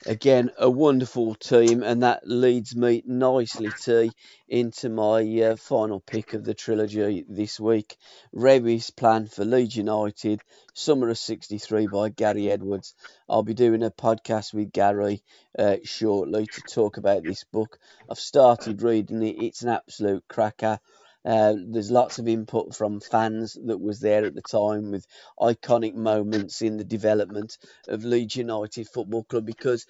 Again, 0.07 0.51
a 0.57 0.71
wonderful 0.71 1.35
team, 1.35 1.83
and 1.83 2.03
that 2.03 2.27
leads 2.27 2.75
me 2.75 3.03
nicely 3.05 3.71
to 3.83 4.11
into 4.49 4.89
my 4.89 5.21
uh, 5.43 5.57
final 5.57 6.01
pick 6.01 6.33
of 6.33 6.43
the 6.43 6.55
trilogy 6.55 7.23
this 7.29 7.61
week. 7.61 7.99
Revie's 8.33 8.89
plan 8.89 9.27
for 9.27 9.45
Leeds 9.45 9.77
United, 9.77 10.41
Summer 10.73 11.11
of 11.11 11.19
'63 11.19 11.87
by 11.89 12.09
Gary 12.09 12.51
Edwards. 12.51 12.95
I'll 13.29 13.43
be 13.43 13.53
doing 13.53 13.83
a 13.83 13.91
podcast 13.91 14.55
with 14.55 14.73
Gary 14.73 15.23
uh, 15.59 15.77
shortly 15.85 16.47
to 16.47 16.63
talk 16.63 16.97
about 16.97 17.23
this 17.23 17.45
book. 17.45 17.79
I've 18.09 18.19
started 18.19 18.81
reading 18.81 19.23
it; 19.23 19.37
it's 19.43 19.63
an 19.63 19.69
absolute 19.69 20.25
cracker. 20.29 20.81
Uh, 21.25 21.55
there's 21.69 21.91
lots 21.91 22.19
of 22.19 22.29
input 22.29 22.75
from 22.75 23.01
fans 23.01 23.57
that 23.67 23.79
was 23.81 24.01
there 24.01 24.25
at 24.25 24.35
the 24.35 24.43
time 24.43 24.91
with 24.91 25.07
iconic 25.39 25.95
moments 25.95 26.63
in 26.63 26.77
the 26.79 26.85
development 26.85 27.59
of 27.89 28.05
Leeds 28.05 28.37
United 28.37 28.89
Football 28.89 29.25
Club 29.25 29.45
because 29.47 29.87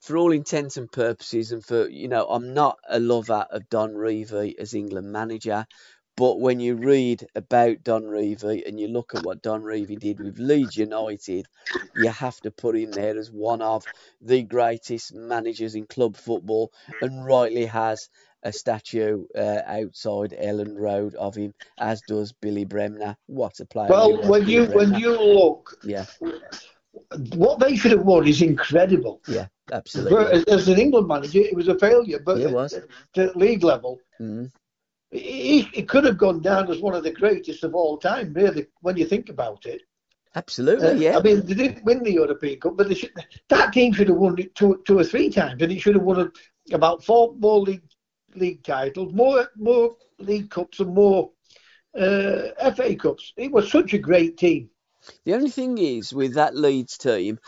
for 0.00 0.16
all 0.16 0.32
intents 0.32 0.76
and 0.76 0.90
purposes 0.90 1.52
and 1.52 1.64
for 1.64 1.88
you 1.88 2.08
know 2.08 2.26
I'm 2.26 2.52
not 2.54 2.78
a 2.88 2.98
lover 2.98 3.46
of 3.50 3.68
Don 3.68 3.90
Revie 3.94 4.54
as 4.58 4.74
England 4.74 5.12
manager 5.12 5.66
but 6.16 6.40
when 6.40 6.60
you 6.60 6.76
read 6.76 7.26
about 7.34 7.82
Don 7.84 8.04
Revie 8.04 8.66
and 8.66 8.78
you 8.80 8.88
look 8.88 9.14
at 9.14 9.22
what 9.22 9.42
Don 9.42 9.62
Revie 9.62 9.98
did 9.98 10.20
with 10.20 10.38
Leeds 10.38 10.76
United, 10.76 11.46
you 11.94 12.10
have 12.10 12.40
to 12.42 12.50
put 12.50 12.76
him 12.76 12.94
there 12.94 13.18
as 13.18 13.30
one 13.32 13.62
of 13.62 13.88
the 14.20 14.42
greatest 14.42 15.14
managers 15.14 15.74
in 15.74 15.86
club 15.86 16.16
football, 16.16 16.70
and 17.00 17.24
rightly 17.24 17.64
has 17.66 18.10
a 18.42 18.52
statue 18.52 19.24
uh, 19.36 19.60
outside 19.66 20.34
Elland 20.40 20.78
Road 20.78 21.14
of 21.14 21.34
him, 21.34 21.54
as 21.78 22.02
does 22.08 22.32
Billy 22.32 22.64
Bremner. 22.64 23.16
What 23.26 23.60
a 23.60 23.66
player! 23.66 23.88
Well, 23.88 24.28
when 24.28 24.48
you 24.48 24.66
Bremner. 24.66 24.92
when 24.92 25.00
you 25.00 25.10
look, 25.10 25.78
yeah, 25.84 26.06
what 27.34 27.58
they 27.60 27.76
should 27.76 27.92
have 27.92 28.02
won 28.02 28.26
is 28.26 28.42
incredible. 28.42 29.20
Yeah, 29.28 29.46
absolutely. 29.72 30.44
As 30.52 30.68
an 30.68 30.78
England 30.78 31.08
manager, 31.08 31.40
it 31.40 31.54
was 31.54 31.68
a 31.68 31.78
failure. 31.78 32.20
But 32.24 32.40
it 32.40 32.50
was. 32.50 32.74
At, 33.16 33.36
league 33.36 33.64
level, 33.64 34.00
mm. 34.20 34.50
he, 35.10 35.62
he 35.62 35.82
could 35.82 36.04
have 36.04 36.18
gone 36.18 36.40
down 36.40 36.70
as 36.70 36.80
one 36.80 36.94
of 36.94 37.04
the 37.04 37.12
greatest 37.12 37.64
of 37.64 37.74
all 37.74 37.98
time. 37.98 38.32
Really, 38.32 38.66
when 38.80 38.96
you 38.96 39.06
think 39.06 39.28
about 39.28 39.66
it. 39.66 39.82
Absolutely, 40.34 40.88
uh, 40.88 40.92
yeah. 40.94 41.18
I 41.18 41.22
mean, 41.22 41.44
they 41.44 41.52
didn't 41.52 41.84
win 41.84 42.02
the 42.02 42.12
European 42.12 42.58
Cup, 42.58 42.78
but 42.78 42.96
should, 42.96 43.12
that 43.50 43.72
team 43.72 43.92
should 43.92 44.08
have 44.08 44.16
won 44.16 44.38
it 44.38 44.54
two, 44.54 44.82
two 44.86 44.98
or 44.98 45.04
three 45.04 45.28
times, 45.28 45.60
and 45.60 45.70
it 45.70 45.78
should 45.78 45.94
have 45.94 46.04
won 46.04 46.32
about 46.72 47.04
four 47.04 47.34
more 47.38 47.60
league 47.60 47.82
league 48.34 48.62
titles, 48.62 49.12
more 49.12 49.48
more 49.56 49.96
league 50.18 50.50
cups, 50.50 50.80
and 50.80 50.94
more 50.94 51.30
uh, 51.98 52.72
FA 52.74 52.94
cups. 52.96 53.32
It 53.36 53.52
was 53.52 53.70
such 53.70 53.94
a 53.94 53.98
great 53.98 54.36
team. 54.38 54.70
The 55.24 55.34
only 55.34 55.50
thing 55.50 55.78
is 55.78 56.12
with 56.12 56.34
that 56.34 56.54
Leeds 56.54 56.96
team, 56.96 57.38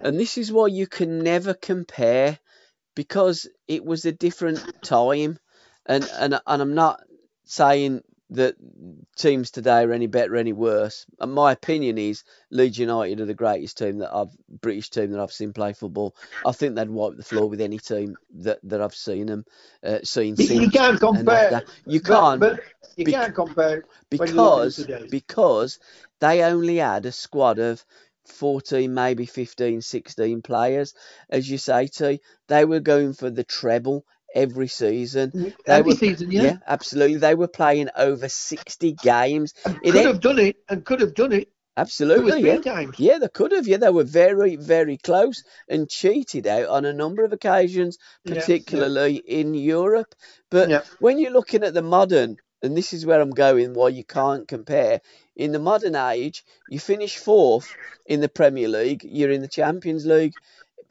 and 0.00 0.18
this 0.18 0.38
is 0.38 0.50
why 0.50 0.68
you 0.68 0.86
can 0.86 1.18
never 1.18 1.54
compare, 1.54 2.38
because 2.94 3.46
it 3.68 3.84
was 3.84 4.04
a 4.04 4.12
different 4.12 4.62
time, 4.82 5.38
and 5.86 6.04
and 6.18 6.40
and 6.46 6.62
I'm 6.62 6.74
not 6.74 7.02
saying 7.44 8.02
that 8.34 8.56
teams 9.16 9.50
today 9.50 9.82
are 9.82 9.92
any 9.92 10.06
better, 10.06 10.36
any 10.36 10.52
worse. 10.52 11.06
And 11.20 11.32
my 11.32 11.52
opinion 11.52 11.98
is 11.98 12.24
Leeds 12.50 12.78
United 12.78 13.20
are 13.20 13.26
the 13.26 13.34
greatest 13.34 13.78
team 13.78 13.98
that 13.98 14.14
I've 14.14 14.30
British 14.48 14.90
team 14.90 15.10
that 15.12 15.20
I've 15.20 15.32
seen 15.32 15.52
play 15.52 15.72
football. 15.72 16.16
I 16.46 16.52
think 16.52 16.74
they'd 16.74 16.90
wipe 16.90 17.16
the 17.16 17.22
floor 17.22 17.48
with 17.48 17.60
any 17.60 17.78
team 17.78 18.16
that, 18.36 18.58
that 18.64 18.80
I've 18.80 18.94
seen 18.94 19.26
them 19.26 19.44
uh, 19.84 19.98
seen. 20.02 20.36
You, 20.38 20.62
you 20.62 20.70
can't 20.70 20.98
compare. 20.98 21.62
You 21.86 22.00
can't. 22.00 22.40
But, 22.40 22.56
but 22.56 22.62
you 22.96 23.04
can't 23.04 23.34
compare 23.34 23.84
because 24.10 24.86
because 25.10 25.78
they 26.20 26.42
only 26.42 26.76
had 26.76 27.06
a 27.06 27.12
squad 27.12 27.58
of 27.58 27.84
14, 28.26 28.92
maybe 28.92 29.26
15, 29.26 29.82
16 29.82 30.42
players. 30.42 30.94
As 31.28 31.50
you 31.50 31.58
say, 31.58 31.88
T, 31.88 32.20
they 32.48 32.64
were 32.64 32.80
going 32.80 33.14
for 33.14 33.30
the 33.30 33.44
treble 33.44 34.06
every 34.34 34.68
season. 34.68 35.30
Mm, 35.30 35.54
every 35.66 35.92
were, 35.92 35.98
season, 35.98 36.30
yeah. 36.30 36.42
yeah. 36.42 36.56
absolutely. 36.66 37.18
They 37.18 37.34
were 37.34 37.48
playing 37.48 37.88
over 37.96 38.28
60 38.28 38.92
games. 39.02 39.54
And 39.64 39.80
could 39.80 39.94
have 40.06 40.20
done 40.20 40.38
it, 40.38 40.56
and 40.68 40.84
could 40.84 41.00
have 41.00 41.14
done 41.14 41.32
it. 41.32 41.48
Absolutely, 41.76 42.42
yeah. 42.42 42.58
Times. 42.58 42.96
Yeah, 42.98 43.18
they 43.18 43.28
could 43.28 43.52
have. 43.52 43.66
Yeah, 43.66 43.78
they 43.78 43.90
were 43.90 44.04
very, 44.04 44.56
very 44.56 44.98
close 44.98 45.42
and 45.68 45.88
cheated 45.88 46.46
out 46.46 46.68
on 46.68 46.84
a 46.84 46.92
number 46.92 47.24
of 47.24 47.32
occasions, 47.32 47.96
particularly 48.26 49.14
yeah, 49.14 49.20
yeah. 49.26 49.40
in 49.40 49.54
Europe. 49.54 50.14
But 50.50 50.86
when 50.98 51.18
you're 51.18 51.30
looking 51.30 51.64
at 51.64 51.72
the 51.72 51.82
modern, 51.82 52.36
and 52.62 52.76
this 52.76 52.92
is 52.92 53.06
where 53.06 53.20
I'm 53.20 53.30
going, 53.30 53.72
why 53.74 53.88
you 53.88 54.04
can't 54.04 54.46
compare. 54.46 55.00
In 55.34 55.52
the 55.52 55.58
modern 55.58 55.96
age, 55.96 56.44
you 56.68 56.78
finish 56.78 57.16
fourth 57.16 57.74
in 58.06 58.20
the 58.20 58.28
Premier 58.28 58.68
League, 58.68 59.02
you're 59.04 59.30
in 59.30 59.40
the 59.40 59.48
Champions 59.48 60.04
League, 60.04 60.34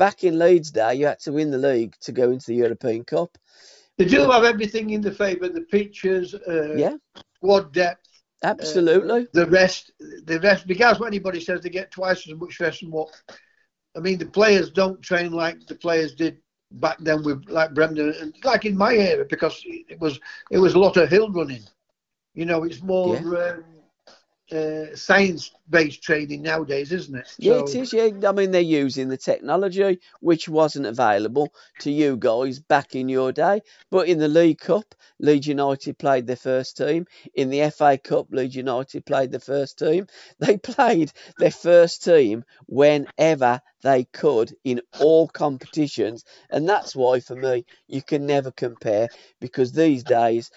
back 0.01 0.23
in 0.23 0.39
Leeds 0.39 0.71
day, 0.71 0.95
you 0.95 1.05
had 1.05 1.19
to 1.19 1.31
win 1.31 1.51
the 1.51 1.59
league 1.59 1.95
to 2.01 2.11
go 2.11 2.31
into 2.31 2.47
the 2.47 2.55
European 2.55 3.03
Cup. 3.03 3.37
They 3.99 4.05
do 4.05 4.31
have 4.31 4.43
everything 4.43 4.89
in 4.89 5.01
the 5.01 5.11
favour: 5.11 5.47
the 5.47 5.61
pitches, 5.61 6.33
uh, 6.33 6.73
yeah, 6.73 6.95
squad 7.35 7.71
depth, 7.71 8.09
absolutely. 8.43 9.21
Uh, 9.21 9.33
the 9.33 9.45
rest, 9.45 9.91
the 10.25 10.39
rest. 10.39 10.65
Because 10.65 10.99
when 10.99 11.09
anybody 11.09 11.39
says 11.39 11.61
they 11.61 11.69
get 11.69 11.91
twice 11.91 12.27
as 12.27 12.33
much 12.33 12.59
rest 12.59 12.81
and 12.81 12.91
what, 12.91 13.09
I 13.95 13.99
mean, 13.99 14.17
the 14.17 14.25
players 14.25 14.71
don't 14.71 14.99
train 15.03 15.33
like 15.33 15.67
the 15.67 15.75
players 15.75 16.15
did 16.15 16.37
back 16.71 16.97
then 16.99 17.21
with 17.21 17.47
like 17.47 17.75
Bremner 17.75 18.11
and 18.21 18.33
like 18.43 18.65
in 18.65 18.75
my 18.75 18.95
era 18.95 19.25
because 19.29 19.61
it 19.67 19.99
was 19.99 20.19
it 20.49 20.57
was 20.57 20.73
a 20.73 20.79
lot 20.79 20.97
of 20.97 21.09
hill 21.11 21.31
running. 21.31 21.61
You 22.33 22.45
know, 22.45 22.63
it's 22.63 22.81
more. 22.81 23.17
Yeah. 23.17 23.51
Um, 23.51 23.70
uh, 24.51 24.95
science-based 24.95 26.01
training 26.01 26.41
nowadays, 26.41 26.91
isn't 26.91 27.15
it? 27.15 27.33
Yeah, 27.37 27.59
so... 27.59 27.63
it 27.63 27.75
is. 27.75 27.93
Yeah, 27.93 28.29
I 28.29 28.31
mean 28.31 28.51
they're 28.51 28.61
using 28.61 29.09
the 29.09 29.17
technology 29.17 29.99
which 30.19 30.49
wasn't 30.49 30.85
available 30.85 31.53
to 31.79 31.91
you 31.91 32.17
guys 32.17 32.59
back 32.59 32.95
in 32.95 33.09
your 33.09 33.31
day. 33.31 33.61
But 33.89 34.07
in 34.07 34.19
the 34.19 34.27
League 34.27 34.59
Cup, 34.59 34.95
Leeds 35.19 35.47
United 35.47 35.97
played 35.97 36.27
their 36.27 36.35
first 36.35 36.77
team. 36.77 37.05
In 37.33 37.49
the 37.49 37.69
FA 37.71 37.97
Cup, 37.97 38.27
Leeds 38.31 38.55
United 38.55 39.05
played 39.05 39.31
their 39.31 39.39
first 39.39 39.79
team. 39.79 40.07
They 40.39 40.57
played 40.71 41.11
their 41.37 41.51
first 41.51 42.03
team 42.03 42.43
whenever 42.65 43.61
they 43.83 44.05
could 44.05 44.53
in 44.63 44.81
all 44.99 45.27
competitions, 45.27 46.23
and 46.49 46.67
that's 46.67 46.95
why 46.95 47.19
for 47.19 47.35
me 47.35 47.65
you 47.87 48.01
can 48.01 48.25
never 48.25 48.51
compare 48.51 49.09
because 49.39 49.71
these 49.71 50.03
days 50.03 50.51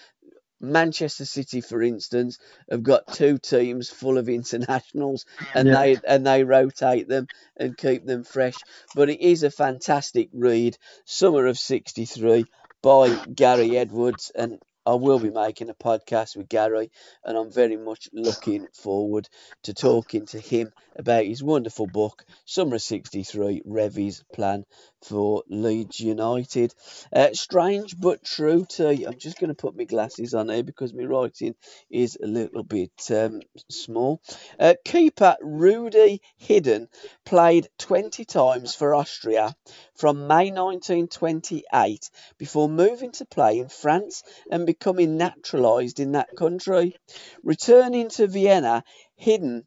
Manchester 0.64 1.24
City, 1.24 1.60
for 1.60 1.82
instance, 1.82 2.38
have 2.70 2.82
got 2.82 3.12
two 3.12 3.38
teams 3.38 3.90
full 3.90 4.18
of 4.18 4.28
internationals, 4.28 5.26
and 5.54 5.68
yeah. 5.68 5.74
they 5.74 5.96
and 6.06 6.26
they 6.26 6.44
rotate 6.44 7.08
them 7.08 7.26
and 7.56 7.76
keep 7.76 8.04
them 8.04 8.24
fresh. 8.24 8.56
But 8.94 9.10
it 9.10 9.20
is 9.20 9.42
a 9.42 9.50
fantastic 9.50 10.28
read, 10.32 10.76
Summer 11.04 11.46
of 11.46 11.58
'63 11.58 12.46
by 12.82 13.24
Gary 13.34 13.78
Edwards, 13.78 14.30
and 14.34 14.58
I 14.86 14.94
will 14.94 15.18
be 15.18 15.30
making 15.30 15.70
a 15.70 15.74
podcast 15.74 16.36
with 16.36 16.50
Gary, 16.50 16.90
and 17.24 17.38
I'm 17.38 17.50
very 17.50 17.78
much 17.78 18.10
looking 18.12 18.66
forward 18.74 19.30
to 19.62 19.72
talking 19.72 20.26
to 20.26 20.38
him 20.38 20.72
about 20.94 21.24
his 21.24 21.42
wonderful 21.42 21.86
book, 21.86 22.22
Summer 22.44 22.74
of 22.74 22.82
63 22.82 23.62
Revie's 23.64 24.22
Plan 24.34 24.66
for 25.04 25.42
Leeds 25.48 26.00
United. 26.00 26.74
Uh, 27.12 27.28
strange 27.32 27.98
but 27.98 28.24
true, 28.24 28.66
I'm 28.78 29.18
just 29.18 29.38
going 29.38 29.48
to 29.48 29.54
put 29.54 29.76
my 29.76 29.84
glasses 29.84 30.34
on 30.34 30.48
here 30.48 30.62
because 30.62 30.94
my 30.94 31.04
writing 31.04 31.54
is 31.90 32.16
a 32.22 32.26
little 32.26 32.62
bit 32.62 32.92
um, 33.10 33.40
small. 33.70 34.20
Uh, 34.58 34.74
keeper 34.84 35.36
Rudi 35.42 36.22
Hiden 36.40 36.88
played 37.24 37.68
20 37.78 38.24
times 38.24 38.74
for 38.74 38.94
Austria 38.94 39.54
from 39.94 40.26
May 40.26 40.50
1928 40.50 42.10
before 42.38 42.68
moving 42.68 43.12
to 43.12 43.26
play 43.26 43.58
in 43.58 43.68
France 43.68 44.22
and 44.50 44.66
becoming 44.66 45.16
naturalised 45.16 46.00
in 46.00 46.12
that 46.12 46.34
country. 46.36 46.96
Returning 47.42 48.08
to 48.10 48.26
Vienna, 48.26 48.84
Hiden 49.20 49.64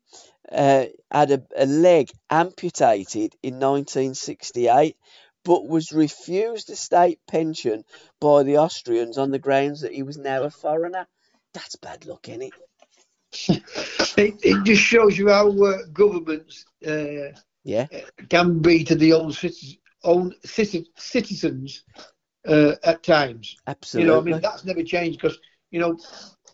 uh, 0.51 0.85
had 1.11 1.31
a, 1.31 1.43
a 1.55 1.65
leg 1.65 2.09
amputated 2.29 3.35
in 3.43 3.59
1968 3.59 4.97
but 5.47 5.69
was 5.69 5.93
refused 5.93 6.69
a 6.71 6.77
state 6.77 7.21
pension 7.27 7.85
by 8.21 8.43
the 8.43 8.57
Austrians 8.59 9.17
on 9.17 9.31
the 9.31 9.39
grounds 9.39 9.81
that 9.81 9.95
he 9.95 10.03
was 10.03 10.19
now 10.19 10.43
a 10.43 10.51
foreigner. 10.51 11.07
That's 11.55 11.77
bad 11.77 12.05
luck, 12.05 12.29
isn't 12.29 12.43
it? 12.43 12.55
it, 14.17 14.35
it 14.43 14.63
just 14.65 14.81
shows 14.81 15.17
you 15.17 15.29
how 15.29 15.49
uh, 15.63 15.77
governments 15.93 16.65
uh, 16.87 17.31
Yeah, 17.63 17.87
can 18.29 18.61
be 18.61 18.83
to 18.85 18.95
the 18.95 19.13
own, 19.13 19.31
citizens, 19.31 19.77
own 20.03 20.33
citi- 20.45 20.87
citizens 20.97 21.83
uh, 22.47 22.73
at 22.83 23.03
times. 23.03 23.57
absolutely. 23.67 23.95
You 23.95 24.05
know, 24.05 24.19
I 24.19 24.23
mean, 24.23 24.39
that's 24.41 24.65
never 24.65 24.83
changed 24.83 25.19
because, 25.21 25.37
you 25.71 25.79
know, 25.79 25.97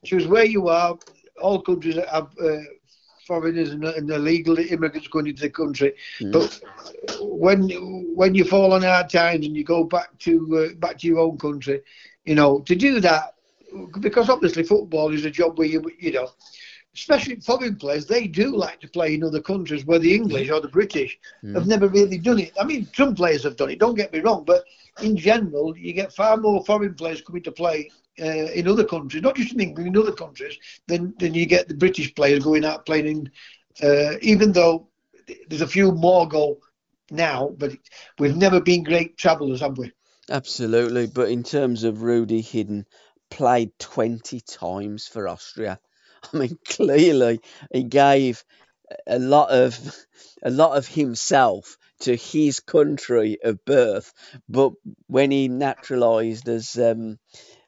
choose 0.06 0.28
where 0.28 0.46
you 0.46 0.70
are. 0.70 0.98
All 1.42 1.62
countries 1.62 1.96
have 2.12 2.28
uh, 2.44 2.58
foreigners 3.26 3.72
and, 3.72 3.84
and 3.84 4.10
illegal 4.10 4.58
immigrants 4.58 5.08
going 5.08 5.28
into 5.28 5.42
the 5.42 5.50
country. 5.50 5.94
Mm. 6.20 6.32
But 6.32 6.62
when 7.22 7.70
when 8.16 8.36
you 8.36 8.44
fall 8.44 8.74
on 8.74 8.82
hard 8.82 9.10
times 9.10 9.46
and 9.46 9.56
you 9.56 9.64
go 9.64 9.84
back 9.84 10.18
to 10.20 10.72
uh, 10.72 10.76
back 10.76 11.00
to 11.00 11.08
your 11.08 11.20
own 11.20 11.38
country, 11.38 11.82
you 12.26 12.36
know, 12.36 12.60
to 12.62 12.76
do 12.76 13.00
that 13.00 13.36
because 14.00 14.30
obviously 14.30 14.64
football 14.64 15.14
is 15.14 15.26
a 15.26 15.32
job 15.32 15.58
where 15.58 15.68
you 15.68 15.84
you 16.00 16.12
know, 16.12 16.30
especially 16.96 17.40
foreign 17.40 17.76
players, 17.76 18.06
they 18.06 18.28
do 18.28 18.56
like 18.56 18.80
to 18.80 18.88
play 18.88 19.16
in 19.16 19.24
other 19.24 19.42
countries 19.42 19.86
where 19.86 20.00
the 20.00 20.14
English 20.14 20.50
or 20.50 20.62
the 20.62 20.68
British 20.68 21.18
have 21.54 21.68
never 21.68 21.88
really 21.88 22.18
done 22.18 22.40
it. 22.40 22.54
I 22.60 22.64
mean, 22.64 22.88
some 22.94 23.16
players 23.16 23.44
have 23.44 23.56
done 23.56 23.72
it. 23.72 23.80
Don't 23.80 23.96
get 23.96 24.14
me 24.14 24.20
wrong, 24.20 24.44
but 24.46 24.64
in 25.02 25.18
general, 25.18 25.76
you 25.76 25.94
get 25.94 26.14
far 26.14 26.38
more 26.38 26.64
foreign 26.64 26.94
players 26.94 27.22
coming 27.22 27.44
to 27.44 27.52
play 27.52 27.90
uh, 28.20 28.52
in 28.54 28.68
other 28.68 28.86
countries, 28.86 29.24
not 29.24 29.36
just 29.36 29.54
in 29.54 29.60
England, 29.60 29.88
in 29.88 30.02
other 30.02 30.12
countries, 30.12 30.58
than 30.88 31.14
than 31.18 31.34
you 31.34 31.46
get 31.48 31.68
the 31.68 31.74
British 31.74 32.14
players 32.14 32.44
going 32.44 32.64
out 32.64 32.86
playing 32.86 33.08
in. 33.08 33.32
Uh, 33.82 34.18
even 34.22 34.52
though 34.52 34.88
there's 35.48 35.62
a 35.62 35.68
few 35.68 35.92
more 35.92 36.28
go 36.28 36.60
now, 37.10 37.56
but 37.58 37.72
we've 38.20 38.38
never 38.38 38.62
been 38.62 38.84
great 38.84 39.18
travellers, 39.18 39.62
have 39.62 39.78
we? 39.80 39.92
Absolutely, 40.30 41.08
but 41.08 41.30
in 41.30 41.44
terms 41.44 41.84
of 41.84 42.04
Rudi 42.04 42.44
Hiden, 42.44 42.86
played 43.32 43.72
20 43.80 44.42
times 44.42 45.08
for 45.08 45.28
Austria. 45.28 45.80
I 46.34 46.38
mean, 46.38 46.58
clearly 46.68 47.40
he 47.72 47.84
gave 47.84 48.44
a 49.08 49.20
lot 49.20 49.50
of 49.50 49.78
a 50.44 50.50
lot 50.50 50.78
of 50.78 50.88
himself 50.88 51.78
to 52.02 52.16
his 52.16 52.60
country 52.60 53.38
of 53.44 53.64
birth, 53.66 54.14
but 54.50 54.74
when 55.08 55.32
he 55.32 55.48
naturalised 55.48 56.50
as 56.50 56.78
um, 56.78 57.18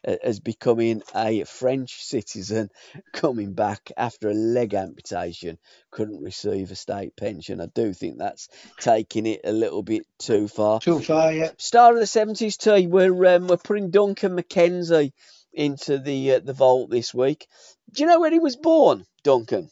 as 0.04 0.40
becoming 0.40 1.02
a 1.16 1.44
French 1.46 2.04
citizen, 2.04 2.70
coming 3.14 3.54
back 3.54 3.92
after 3.98 4.30
a 4.30 4.34
leg 4.34 4.74
amputation, 4.74 5.58
couldn't 5.92 6.22
receive 6.22 6.72
a 6.72 6.76
state 6.76 7.16
pension. 7.16 7.62
I 7.62 7.68
do 7.68 7.94
think 7.94 8.18
that's 8.18 8.50
taking 8.80 9.26
it 9.26 9.42
a 9.44 9.52
little 9.52 9.84
bit 9.84 10.06
too 10.20 10.48
far. 10.48 10.80
Too 10.80 11.00
far, 11.00 11.34
yeah. 11.34 11.52
Star 11.58 11.94
of 11.94 12.00
the 12.00 12.08
seventies 12.08 12.58
too. 12.58 12.88
We're 12.90 13.36
um, 13.36 13.48
we're 13.48 13.58
putting 13.58 13.90
Duncan 13.90 14.36
McKenzie 14.36 15.14
into 15.54 15.98
the 15.98 16.34
uh, 16.34 16.40
the 16.40 16.54
vault 16.54 16.90
this 16.90 17.14
week. 17.14 17.48
Do 17.96 18.04
you 18.04 18.10
know 18.10 18.20
where 18.20 18.32
he 18.32 18.40
was 18.40 18.56
born, 18.58 19.06
Duncan? 19.24 19.70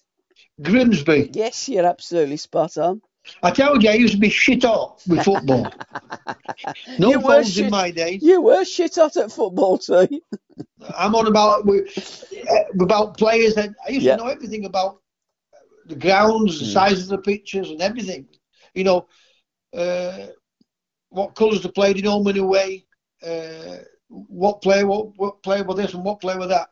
Grimsby. 0.61 1.31
Yes, 1.33 1.67
you're 1.67 1.85
absolutely 1.85 2.37
spot 2.37 2.77
on. 2.77 3.01
I 3.41 3.51
told 3.51 3.83
you 3.83 3.89
I 3.89 3.93
used 3.93 4.13
to 4.15 4.19
be 4.19 4.29
shit 4.29 4.63
hot 4.63 5.01
with 5.07 5.23
football. 5.23 5.71
No 6.99 7.09
You 7.09 7.19
were 7.19 7.35
phones 7.35 7.53
shit- 7.53 7.65
in 7.65 7.71
my 7.71 7.91
days. 7.91 8.21
You 8.21 8.41
were 8.41 8.63
shit 8.65 8.95
hot 8.95 9.17
at 9.17 9.31
football 9.31 9.77
too. 9.77 10.07
I'm 10.97 11.15
on 11.15 11.27
about 11.27 11.67
uh, 11.67 12.55
about 12.81 13.17
players 13.17 13.55
that 13.55 13.69
I 13.87 13.91
used 13.91 14.05
Yeah. 14.05 14.17
to 14.17 14.23
know 14.23 14.29
everything 14.29 14.65
about 14.65 15.01
the 15.87 15.95
grounds, 15.95 16.59
the 16.59 16.65
size 16.65 17.01
of 17.03 17.07
the 17.09 17.17
pitches, 17.17 17.69
and 17.71 17.81
everything. 17.81 18.27
You 18.73 18.83
know, 18.85 19.07
uh, 19.75 20.27
what 21.09 21.35
colours 21.35 21.61
they 21.63 21.69
played 21.69 21.97
in 21.97 22.05
home 22.05 22.27
and 22.27 22.37
away, 22.37 22.85
uh, 23.25 23.77
what 24.09 24.61
player, 24.61 24.85
what, 24.85 25.17
what 25.17 25.41
player 25.43 25.63
was 25.63 25.77
this 25.77 25.93
and 25.93 26.03
what 26.03 26.21
player 26.21 26.37
was 26.37 26.49
that. 26.49 26.69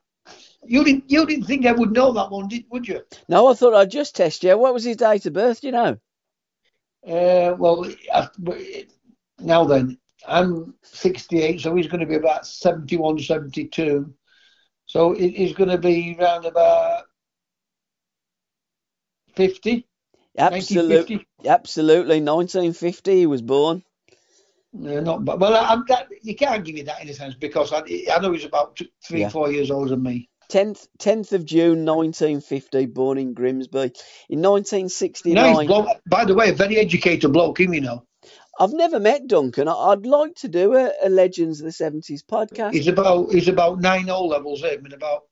You 0.65 0.83
didn't, 0.83 1.05
you 1.09 1.25
didn't 1.25 1.45
think 1.45 1.65
I 1.65 1.71
would 1.71 1.91
know 1.91 2.11
that 2.13 2.29
one, 2.29 2.47
did, 2.47 2.65
would 2.69 2.87
you? 2.87 3.01
No, 3.27 3.47
I 3.47 3.53
thought 3.53 3.73
I'd 3.73 3.91
just 3.91 4.15
test 4.15 4.43
you. 4.43 4.57
What 4.57 4.73
was 4.73 4.83
his 4.83 4.97
date 4.97 5.25
of 5.25 5.33
birth? 5.33 5.61
Do 5.61 5.67
you 5.67 5.73
know? 5.73 5.97
Uh, 7.05 7.55
well, 7.57 7.85
I, 8.13 8.27
now 9.39 9.63
then, 9.63 9.97
I'm 10.27 10.75
68, 10.83 11.61
so 11.61 11.75
he's 11.75 11.87
going 11.87 12.01
to 12.01 12.05
be 12.05 12.15
about 12.15 12.45
71, 12.45 13.19
72. 13.19 14.13
So 14.85 15.13
it, 15.13 15.31
he's 15.31 15.53
going 15.53 15.69
to 15.69 15.77
be 15.79 16.15
around 16.19 16.45
about 16.45 17.05
50. 19.35 19.87
Absolutely, 20.37 20.95
1950? 20.95 21.49
absolutely. 21.49 22.21
1950 22.21 23.15
he 23.15 23.25
was 23.25 23.41
born. 23.41 23.83
No, 24.73 25.01
not 25.01 25.25
but 25.25 25.39
well, 25.39 25.53
I, 25.53 25.69
I'm 25.69 25.83
that, 25.89 26.07
you 26.21 26.35
can't 26.35 26.63
give 26.63 26.75
me 26.75 26.81
that 26.83 27.01
in 27.01 27.09
a 27.09 27.13
sense 27.13 27.35
because 27.35 27.73
I, 27.73 27.81
I 28.13 28.19
know 28.21 28.31
he's 28.31 28.45
about 28.45 28.77
two, 28.77 28.87
three, 29.05 29.21
Yeah. 29.21 29.29
four 29.29 29.51
years 29.51 29.69
older 29.69 29.89
than 29.89 30.03
me. 30.03 30.29
10th, 30.51 30.87
10th 30.99 31.31
of 31.31 31.45
June 31.45 31.85
1950, 31.85 32.85
born 32.87 33.17
in 33.17 33.33
Grimsby. 33.33 33.93
In 34.29 34.41
1969, 34.41 35.33
Nice 35.33 35.67
bloke. 35.67 35.87
By 36.05 36.25
the 36.25 36.35
way, 36.35 36.49
a 36.49 36.53
very 36.53 36.77
educated 36.77 37.31
bloke, 37.31 37.59
him, 37.59 37.73
you 37.73 37.81
know. 37.81 38.05
I've 38.59 38.73
never 38.73 38.99
met 38.99 39.27
Duncan. 39.27 39.69
I'd 39.69 40.05
like 40.05 40.35
to 40.37 40.49
do 40.49 40.75
a, 40.75 40.91
a 41.03 41.09
Legends 41.09 41.61
of 41.61 41.65
the 41.65 41.71
70s 41.71 42.23
podcast. 42.23 42.73
He's 42.73 42.87
about 42.87 43.31
he's 43.31 43.47
about 43.47 43.79
nine 43.79 44.09
O 44.09 44.25
levels, 44.25 44.61
him, 44.61 44.83
and 44.83 44.93
about 44.93 45.23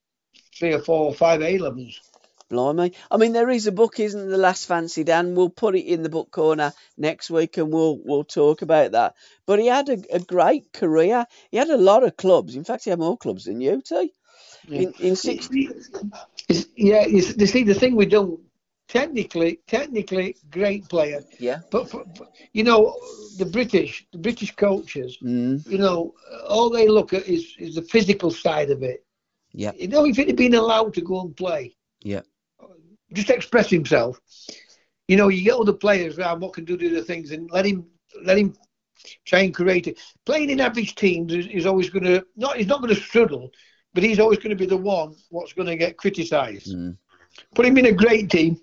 three 0.58 0.74
or 0.74 0.80
four 0.80 1.06
or 1.06 1.14
five 1.14 1.42
A 1.42 1.58
levels. 1.58 2.00
Blimey. 2.50 2.94
I 3.12 3.18
mean, 3.18 3.34
there 3.34 3.50
is 3.50 3.68
a 3.68 3.72
book, 3.72 4.00
isn't 4.00 4.20
there, 4.20 4.30
The 4.30 4.38
Last 4.38 4.66
Fancy 4.66 5.04
Dan? 5.04 5.36
We'll 5.36 5.52
put 5.52 5.76
it 5.76 5.86
in 5.86 6.02
the 6.02 6.10
book 6.10 6.32
corner 6.32 6.74
next 6.98 7.30
week 7.30 7.58
and 7.58 7.72
we'll 7.72 8.00
we'll 8.04 8.24
talk 8.24 8.64
about 8.64 8.94
that. 8.94 9.16
But 9.46 9.60
he 9.60 9.68
had 9.68 9.90
a, 9.90 9.98
a 10.12 10.20
great 10.20 10.74
career. 10.74 11.28
He 11.52 11.58
had 11.58 11.70
a 11.70 11.78
lot 11.78 12.04
of 12.04 12.18
clubs. 12.18 12.56
In 12.56 12.64
fact, 12.64 12.86
he 12.86 12.90
had 12.90 12.98
more 12.98 13.18
clubs 13.18 13.44
than 13.44 13.62
you, 13.62 13.84
T. 13.86 14.14
In, 14.68 14.94
in 15.00 15.16
six, 15.16 15.50
It's- 15.52 16.68
yeah, 16.76 17.04
it's, 17.08 17.38
you 17.38 17.46
see, 17.48 17.64
the 17.64 17.74
thing 17.74 17.96
we 17.96 18.06
don't 18.06 18.40
technically, 18.88 19.60
technically, 19.68 20.36
great 20.50 20.88
player, 20.90 21.22
yeah. 21.40 21.60
but 21.72 21.90
for, 21.90 22.04
you 22.54 22.64
know, 22.64 22.96
the 23.38 23.46
British, 23.46 24.06
the 24.12 24.18
British 24.18 24.56
coaches, 24.56 25.18
Mm, 25.24 25.66
you 25.70 25.78
know, 25.78 26.14
all 26.48 26.70
they 26.70 26.88
look 26.88 27.14
at 27.14 27.28
is 27.28 27.56
is 27.60 27.76
the 27.76 27.84
physical 27.84 28.32
side 28.32 28.70
of 28.72 28.82
it. 28.84 29.06
yeah. 29.54 29.72
You 29.76 29.88
know, 29.88 30.06
if 30.06 30.16
he'd 30.18 30.36
been 30.36 30.56
allowed 30.56 30.94
to 30.96 31.02
go 31.02 31.22
and 31.22 31.36
play, 31.36 31.76
Yeah. 32.02 32.22
just 33.14 33.30
express 33.30 33.70
himself. 33.70 34.20
You 35.08 35.18
know, 35.18 35.28
you 35.30 35.44
get 35.44 35.56
other 35.60 35.74
players 35.74 36.18
around 36.20 36.42
what 36.42 36.54
can 36.54 36.66
do 36.66 36.78
the 36.78 36.88
other 36.88 37.04
things, 37.04 37.32
and 37.32 37.50
let 37.52 37.66
him 37.66 37.86
let 38.24 38.38
him 38.38 38.56
try 39.26 39.40
and 39.40 39.54
create 39.54 39.88
it. 39.88 39.98
Playing 40.26 40.50
in 40.50 40.60
average 40.60 40.94
teams 40.96 41.34
is, 41.34 41.48
is 41.48 41.66
always 41.66 41.90
going 41.90 42.06
to 42.06 42.26
not. 42.36 42.58
He's 42.58 42.68
not 42.68 42.82
going 42.82 42.94
to 42.96 43.02
struggle, 43.02 43.52
but 44.00 44.08
he's 44.08 44.20
always 44.20 44.38
going 44.38 44.52
to 44.52 44.56
be 44.56 44.66
the 44.66 44.78
one 44.78 45.14
what's 45.30 45.52
going 45.52 45.68
to 45.68 45.76
get 45.76 45.98
criticised. 45.98 46.74
Mm. 46.74 46.96
Put 47.54 47.66
him 47.66 47.78
in 47.78 47.88
a 47.88 47.92
great 47.92 48.30
team. 48.30 48.58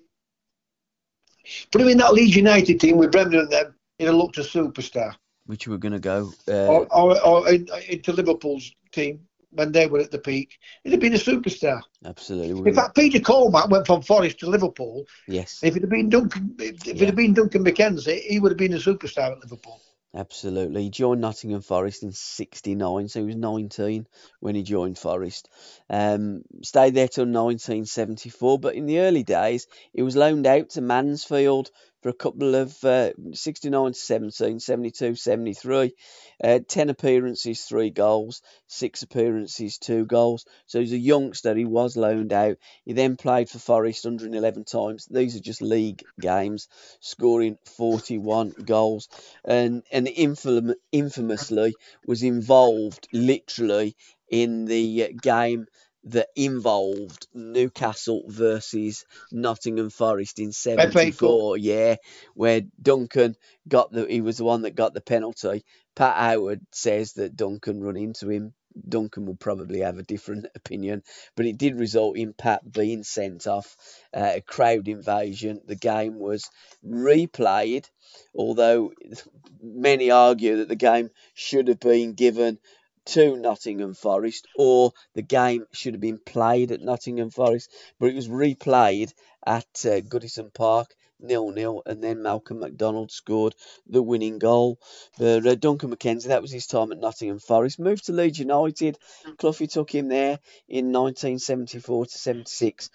Put 1.71 1.81
him 1.81 1.89
in 1.89 1.99
that 1.99 2.13
Leeds 2.13 2.35
United 2.35 2.79
team 2.79 2.97
with 2.97 3.11
Brendan 3.11 3.41
and 3.41 3.51
them. 3.51 3.75
He'd 3.99 4.05
have 4.05 4.15
looked 4.15 4.39
a 4.39 4.41
superstar. 4.41 5.13
Which 5.45 5.67
we're 5.67 5.77
going 5.77 5.91
to 5.93 5.99
go. 5.99 6.31
Uh, 6.47 6.65
Or, 6.65 6.87
or, 6.91 7.21
or 7.23 7.49
in, 7.49 7.67
into 7.87 8.13
Liverpool's 8.13 8.71
team 8.91 9.19
when 9.51 9.71
they 9.71 9.85
were 9.85 9.99
at 9.99 10.09
the 10.09 10.17
peak. 10.17 10.57
He'd 10.83 10.93
have 10.93 11.01
been 11.01 11.13
a 11.13 11.17
superstar. 11.17 11.81
absolutely. 12.03 12.67
In 12.71 12.75
fact, 12.75 12.95
Peter 12.95 13.19
Cormack 13.19 13.69
went 13.69 13.85
from 13.85 14.01
Forest 14.01 14.39
to 14.39 14.49
Liverpool. 14.49 15.05
yes. 15.27 15.59
If 15.61 15.75
it 15.75 15.83
had 15.83 15.89
been 15.91 16.09
Duncan, 16.09 16.55
if 16.57 16.83
it 16.87 16.99
had 17.05 17.15
been 17.15 17.35
Duncan 17.35 17.63
McKenzie, 17.63 18.21
he 18.21 18.39
would 18.39 18.51
have 18.51 18.57
been 18.57 18.73
a 18.73 18.77
superstar 18.77 19.33
at 19.33 19.39
Liverpool. 19.41 19.79
Absolutely. 20.17 20.81
He 20.83 20.89
joined 20.89 21.21
Nottingham 21.21 21.61
Forest 21.61 22.01
in 22.01 22.11
69, 22.11 23.07
so 23.07 23.19
he 23.19 23.25
was 23.27 23.35
19 23.35 24.07
when 24.39 24.55
he 24.55 24.63
joined 24.63 24.97
Forest. 24.97 25.47
Um, 25.91 26.41
stayed 26.63 26.95
there 26.95 27.07
till 27.07 27.25
1974, 27.25 28.57
but 28.57 28.73
in 28.73 28.87
the 28.87 28.99
early 28.99 29.21
days, 29.21 29.67
he 29.93 30.01
was 30.01 30.15
loaned 30.15 30.47
out 30.47 30.71
to 30.71 30.81
Mansfield 30.81 31.69
for 32.07 32.11
a 32.11 32.13
couple 32.13 32.55
of 32.55 32.83
uh, 32.85 33.11
69 33.33 33.93
17, 33.93 34.61
72, 34.61 35.15
73. 35.15 35.93
Uh, 36.41 36.59
10 36.65 36.89
appearances, 36.89 37.65
3 37.65 37.89
goals, 37.89 38.41
6 38.67 39.03
appearances, 39.03 39.77
2 39.77 40.05
goals. 40.05 40.45
So 40.67 40.79
he's 40.79 40.93
a 40.93 40.97
youngster, 40.97 41.53
he 41.53 41.65
was 41.65 41.97
loaned 41.97 42.31
out. 42.31 42.57
He 42.85 42.93
then 42.93 43.17
played 43.17 43.49
for 43.49 43.59
Forest 43.59 44.05
111 44.05 44.63
times. 44.63 45.05
These 45.11 45.35
are 45.35 45.41
just 45.41 45.61
league 45.61 46.05
games, 46.17 46.69
scoring 47.01 47.57
41 47.75 48.53
goals. 48.63 49.09
And, 49.43 49.83
and 49.91 50.07
infam- 50.07 50.75
infamously 50.93 51.75
was 52.05 52.23
involved 52.23 53.09
literally 53.11 53.97
in 54.29 54.63
the 54.63 55.13
game 55.21 55.67
that 56.07 56.29
involved 56.35 57.27
Newcastle 57.33 58.23
versus 58.27 59.05
Nottingham 59.31 59.89
Forest 59.89 60.39
in 60.39 60.51
'74. 60.51 61.57
Yeah, 61.57 61.95
where 62.33 62.61
Duncan 62.81 63.35
got 63.67 63.91
the 63.91 64.05
he 64.05 64.21
was 64.21 64.37
the 64.37 64.45
one 64.45 64.63
that 64.63 64.75
got 64.75 64.93
the 64.93 65.01
penalty. 65.01 65.63
Pat 65.95 66.15
Howard 66.15 66.61
says 66.71 67.13
that 67.13 67.35
Duncan 67.35 67.81
run 67.81 67.97
into 67.97 68.29
him. 68.29 68.53
Duncan 68.87 69.25
will 69.25 69.35
probably 69.35 69.79
have 69.79 69.97
a 69.97 70.03
different 70.03 70.45
opinion, 70.55 71.03
but 71.35 71.45
it 71.45 71.57
did 71.57 71.79
result 71.79 72.17
in 72.17 72.33
Pat 72.33 72.71
being 72.71 73.03
sent 73.03 73.47
off. 73.47 73.75
Uh, 74.13 74.33
a 74.35 74.41
crowd 74.41 74.87
invasion. 74.87 75.61
The 75.65 75.75
game 75.75 76.19
was 76.19 76.49
replayed, 76.85 77.89
although 78.35 78.91
many 79.61 80.11
argue 80.11 80.57
that 80.57 80.69
the 80.69 80.75
game 80.75 81.09
should 81.33 81.67
have 81.67 81.79
been 81.79 82.13
given 82.13 82.59
to 83.07 83.37
Nottingham 83.37 83.93
Forest, 83.93 84.47
or 84.57 84.91
the 85.15 85.21
game 85.21 85.65
should 85.71 85.93
have 85.93 86.01
been 86.01 86.19
played 86.19 86.71
at 86.71 86.81
Nottingham 86.81 87.29
Forest, 87.29 87.71
but 87.99 88.09
it 88.09 88.15
was 88.15 88.27
replayed 88.27 89.13
at 89.45 89.67
uh, 89.85 90.01
Goodison 90.01 90.53
Park, 90.53 90.93
nil 91.19 91.51
nil, 91.51 91.81
and 91.85 92.03
then 92.03 92.21
Malcolm 92.21 92.59
McDonald 92.59 93.11
scored 93.11 93.55
the 93.87 94.01
winning 94.01 94.39
goal. 94.39 94.79
But 95.17 95.45
uh, 95.45 95.55
Duncan 95.55 95.95
McKenzie, 95.95 96.27
that 96.27 96.41
was 96.41 96.51
his 96.51 96.67
time 96.67 96.91
at 96.91 96.99
Nottingham 96.99 97.39
Forest, 97.39 97.79
moved 97.79 98.05
to 98.05 98.13
Leeds 98.13 98.39
United. 98.39 98.97
Cloughie 99.37 99.67
took 99.67 99.93
him 99.93 100.07
there 100.07 100.39
in 100.67 100.91
1974 100.91 102.05
to 102.05 102.17
76. 102.17 102.89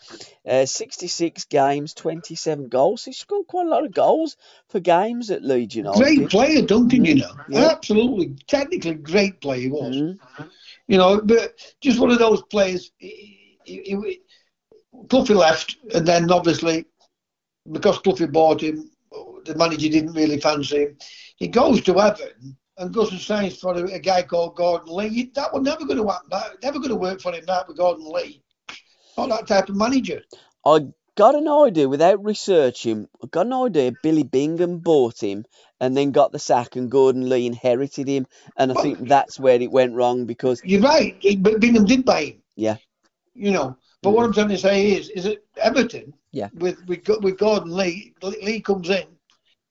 Uh, 0.46 0.66
66 0.66 1.44
games, 1.46 1.94
27 1.94 2.68
goals. 2.68 3.04
He 3.04 3.12
scored 3.12 3.46
quite 3.46 3.66
a 3.66 3.70
lot 3.70 3.84
of 3.84 3.92
goals 3.92 4.36
for 4.68 4.80
games 4.80 5.30
at 5.30 5.42
Leeds 5.42 5.74
United. 5.74 5.98
Great 5.98 6.30
player, 6.30 6.62
Duncan, 6.62 7.04
you 7.04 7.16
know. 7.16 7.34
Yeah. 7.48 7.70
Absolutely, 7.70 8.36
technically 8.46 8.94
great 8.94 9.40
player 9.40 9.60
he 9.60 9.68
was. 9.68 9.96
Mm-hmm. 9.96 10.42
You 10.88 10.98
know, 10.98 11.20
but 11.22 11.54
just 11.80 11.98
one 11.98 12.10
of 12.10 12.18
those 12.18 12.42
players. 12.42 12.90
He, 12.98 13.58
he, 13.64 13.82
he, 13.82 14.20
Cloughie 15.08 15.34
left, 15.34 15.76
and 15.94 16.06
then 16.06 16.30
obviously 16.30 16.86
because 17.70 17.98
Cloughie 17.98 18.26
bought 18.26 18.62
him, 18.62 18.90
the 19.44 19.54
manager 19.56 19.88
didn't 19.88 20.14
really 20.14 20.40
fancy 20.40 20.78
him. 20.78 20.96
He 21.36 21.48
goes 21.48 21.82
to 21.82 22.00
Everton 22.00 22.56
and 22.78 22.94
goes 22.94 23.10
and 23.10 23.20
signs 23.20 23.58
for 23.58 23.74
a, 23.74 23.82
a 23.92 23.98
guy 23.98 24.22
called 24.22 24.56
Gordon 24.56 24.94
Lee. 24.94 25.30
That 25.34 25.52
was 25.52 25.62
never 25.62 25.84
going 25.84 25.98
to 25.98 26.06
happen. 26.06 26.28
That, 26.30 26.62
never 26.62 26.78
going 26.78 26.90
to 26.90 26.96
work 26.96 27.20
for 27.20 27.32
him. 27.32 27.44
That 27.46 27.68
with 27.68 27.76
Gordon 27.76 28.10
Lee, 28.10 28.42
not 29.16 29.28
that 29.28 29.46
type 29.46 29.68
of 29.68 29.76
manager. 29.76 30.22
I 30.64 30.88
got 31.16 31.34
an 31.34 31.48
idea 31.48 31.88
without 31.88 32.24
researching. 32.24 33.08
I 33.22 33.26
got 33.26 33.46
an 33.46 33.52
idea. 33.52 33.92
Billy 34.02 34.22
Bingham 34.22 34.78
bought 34.78 35.22
him 35.22 35.44
and 35.80 35.96
then 35.96 36.12
got 36.12 36.32
the 36.32 36.38
sack, 36.38 36.76
and 36.76 36.90
Gordon 36.90 37.28
Lee 37.28 37.46
inherited 37.46 38.08
him. 38.08 38.26
And 38.56 38.70
I 38.70 38.74
well, 38.74 38.84
think 38.84 39.08
that's 39.08 39.38
where 39.38 39.60
it 39.60 39.70
went 39.70 39.94
wrong 39.94 40.26
because 40.26 40.62
you're 40.64 40.80
right. 40.80 41.20
Bingham 41.20 41.84
did 41.84 42.04
buy 42.04 42.24
him. 42.24 42.42
Yeah. 42.54 42.76
You 43.34 43.50
know, 43.50 43.76
but 44.02 44.10
mm. 44.10 44.14
what 44.14 44.24
I'm 44.24 44.32
trying 44.32 44.48
to 44.48 44.58
say 44.58 44.92
is, 44.92 45.08
is 45.08 45.26
it 45.26 45.44
Everton? 45.56 46.14
Yeah. 46.32 46.48
With 46.54 46.84
with 46.86 47.06
with 47.20 47.38
Gordon 47.38 47.76
Lee, 47.76 48.14
Lee 48.22 48.60
comes 48.60 48.88
in. 48.90 49.04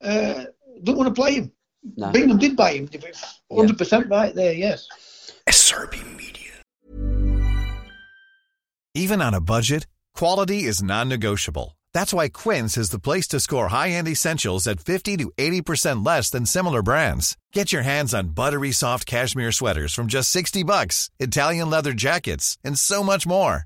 Uh, 0.01 0.45
don't 0.83 0.97
want 0.97 1.13
to 1.13 1.21
play 1.21 1.35
him. 1.35 1.51
No. 1.97 2.11
Bingham 2.11 2.37
did 2.37 2.55
buy 2.55 2.73
him. 2.73 2.89
Hundred 3.51 3.77
percent 3.77 4.07
right 4.09 4.33
there. 4.33 4.53
Yes. 4.53 4.87
SRB 5.49 6.15
Media. 6.15 6.51
Even 8.93 9.21
on 9.21 9.33
a 9.33 9.41
budget, 9.41 9.87
quality 10.13 10.63
is 10.63 10.83
non-negotiable. 10.83 11.77
That's 11.93 12.13
why 12.13 12.29
Quince 12.29 12.77
is 12.77 12.89
the 12.89 12.99
place 12.99 13.27
to 13.29 13.39
score 13.39 13.67
high-end 13.69 14.07
essentials 14.07 14.67
at 14.67 14.79
fifty 14.79 15.17
to 15.17 15.31
eighty 15.37 15.61
percent 15.61 16.03
less 16.03 16.29
than 16.29 16.45
similar 16.45 16.83
brands. 16.83 17.37
Get 17.53 17.73
your 17.73 17.81
hands 17.81 18.13
on 18.13 18.29
buttery 18.29 18.71
soft 18.71 19.05
cashmere 19.05 19.51
sweaters 19.51 19.93
from 19.93 20.07
just 20.07 20.29
sixty 20.29 20.63
bucks, 20.63 21.09
Italian 21.19 21.69
leather 21.69 21.93
jackets, 21.93 22.57
and 22.63 22.77
so 22.77 23.03
much 23.03 23.25
more. 23.25 23.65